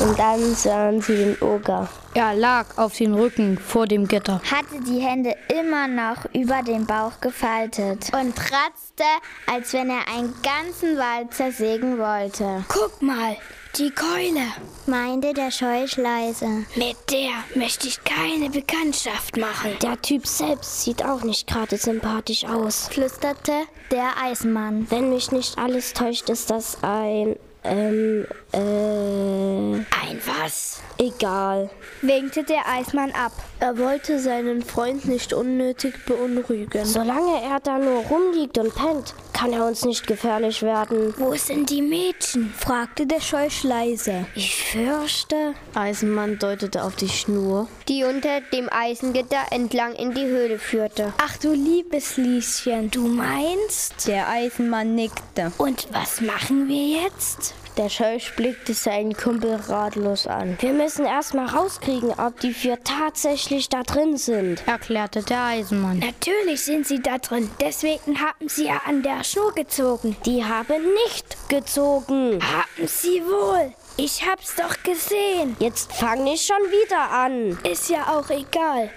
[0.00, 1.88] Und dann sahen sie den Oger.
[2.14, 6.86] Er lag auf dem Rücken vor dem Gitter, hatte die Hände immer noch über den
[6.86, 9.04] Bauch gefaltet und kratzte,
[9.46, 12.64] als wenn er einen ganzen Wald zersägen wollte.
[12.68, 13.36] Guck mal,
[13.78, 14.42] Die Keule,
[14.86, 16.64] meinte der Scheuch leise.
[16.74, 19.70] Mit der möchte ich keine Bekanntschaft machen.
[19.80, 23.52] Der Typ selbst sieht auch nicht gerade sympathisch aus, flüsterte
[23.92, 24.90] der Eisenmann.
[24.90, 28.58] Wenn mich nicht alles täuscht, ist das ein ähm, äh.
[28.58, 30.80] Ein was?
[30.98, 31.70] Egal.
[32.02, 33.32] Winkte der Eismann ab.
[33.60, 36.84] Er wollte seinen Freund nicht unnötig beunruhigen.
[36.84, 41.14] Solange er da nur rumliegt und pennt, kann er uns nicht gefährlich werden.
[41.16, 42.52] Wo sind die Mädchen?
[42.56, 44.26] fragte der Scheuch leise.
[44.34, 45.54] Ich fürchte.
[45.74, 51.12] Eisenmann deutete auf die Schnur, die unter dem Eisengitter entlang in die Höhle führte.
[51.18, 52.90] Ach du liebes Lieschen.
[52.90, 54.08] Du meinst?
[54.08, 55.52] Der Eisenmann nickte.
[55.58, 57.54] Und was machen wir jetzt?
[57.78, 60.58] Der Scheuch blickte seinen Kumpel ratlos an.
[60.58, 66.00] Wir müssen erst mal rauskriegen, ob die vier tatsächlich da drin sind, erklärte der Eisenmann.
[66.00, 67.48] Natürlich sind sie da drin.
[67.60, 70.16] Deswegen haben sie ja an der Schnur gezogen.
[70.26, 72.40] Die haben nicht gezogen.
[72.42, 73.72] Haben sie wohl.
[73.96, 75.56] Ich hab's doch gesehen.
[75.60, 77.60] Jetzt fang ich schon wieder an.
[77.62, 78.90] Ist ja auch egal.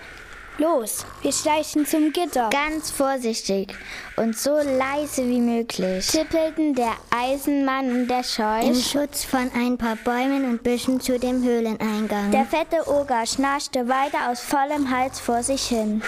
[0.57, 2.49] Los, wir schleichen zum Gitter.
[2.49, 3.75] Ganz vorsichtig
[4.21, 9.79] und so leise wie möglich tippelten der Eisenmann und der Scheuch im Schutz von ein
[9.79, 12.29] paar Bäumen und Büschen zu dem Höhleneingang.
[12.29, 16.03] Der fette Oger schnarchte weiter aus vollem Hals vor sich hin.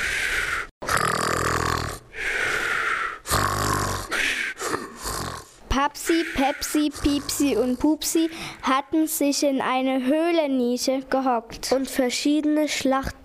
[5.70, 8.30] Papsi, Pepsi, Piepsi und Pupsi
[8.62, 12.68] hatten sich in eine Höhlennische gehockt und verschiedene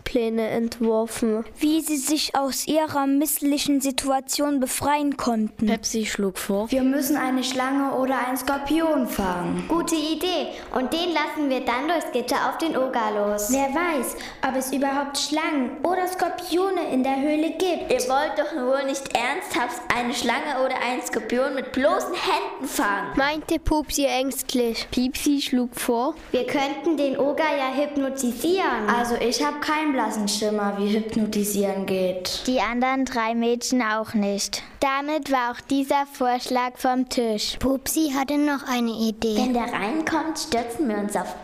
[0.08, 5.66] Schlachtpläne entworfen, wie sie sich aus ihrer misslichen Situation befreien konnten.
[5.66, 9.64] Pepsi schlug vor, wir müssen eine Schlange oder einen Skorpion fangen.
[9.68, 10.48] Gute Idee.
[10.74, 13.48] Und den lassen wir dann durchs Gitter auf den Oger los.
[13.50, 14.16] Wer weiß,
[14.48, 17.92] ob es überhaupt Schlangen oder Skorpione in der Höhle gibt.
[17.92, 22.68] Ihr wollt doch wohl nicht ernsthaft eine Schlange oder einen Skorpion mit bloßen Händen Händen
[22.68, 24.86] fangen, meinte Pupsi ängstlich.
[24.90, 28.88] Piepsi schlug vor, wir könnten den Oger ja hypnotisieren.
[28.88, 32.44] Also ich habe keinen blassen Schimmer, wie hypnotisieren geht.
[32.46, 34.62] Die anderen drei Mädchen auch nicht.
[34.78, 37.56] Damit war auch dieser Vorschlag vom Tisch.
[37.58, 39.36] Pupsi hatte noch eine Idee.
[39.36, 41.34] Wenn der reinkommt, stürzen wir uns auf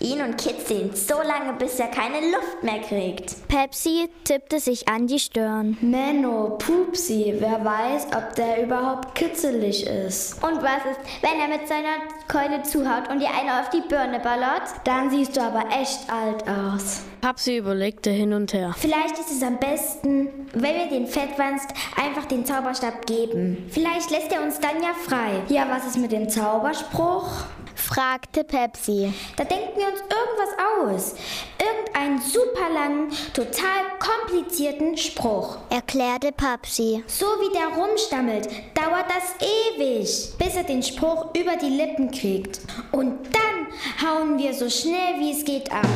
[0.00, 3.48] ihn und kitzeln so lange, bis er keine Luft mehr kriegt.
[3.48, 5.76] Pepsi tippte sich an die Stirn.
[5.80, 10.42] Menno, Pupsi, wer weiß, ob der überhaupt kitzelig ist.
[10.42, 11.96] Und was ist, wenn er mit seiner
[12.28, 14.62] Keule zuhaut und dir eine auf die Birne ballert?
[14.84, 17.02] Dann siehst du aber echt alt aus.
[17.20, 18.74] Papsi überlegte hin und her.
[18.78, 21.68] Vielleicht ist es am besten, wenn wir den Fettwanst
[22.00, 23.66] einfach den Zauberstab geben.
[23.70, 25.42] Vielleicht lässt er uns dann ja frei.
[25.48, 27.46] Ja, was ist mit dem Zauberspruch?
[27.76, 29.12] Fragte Pepsi.
[29.36, 31.14] Da denken wir uns irgendwas aus.
[31.58, 35.58] Irgendeinen super langen, total komplizierten Spruch.
[35.70, 37.04] Erklärte Pepsi.
[37.06, 42.60] So wie der rumstammelt, dauert das ewig, bis er den Spruch über die Lippen kriegt.
[42.92, 45.86] Und dann hauen wir so schnell wie es geht ab.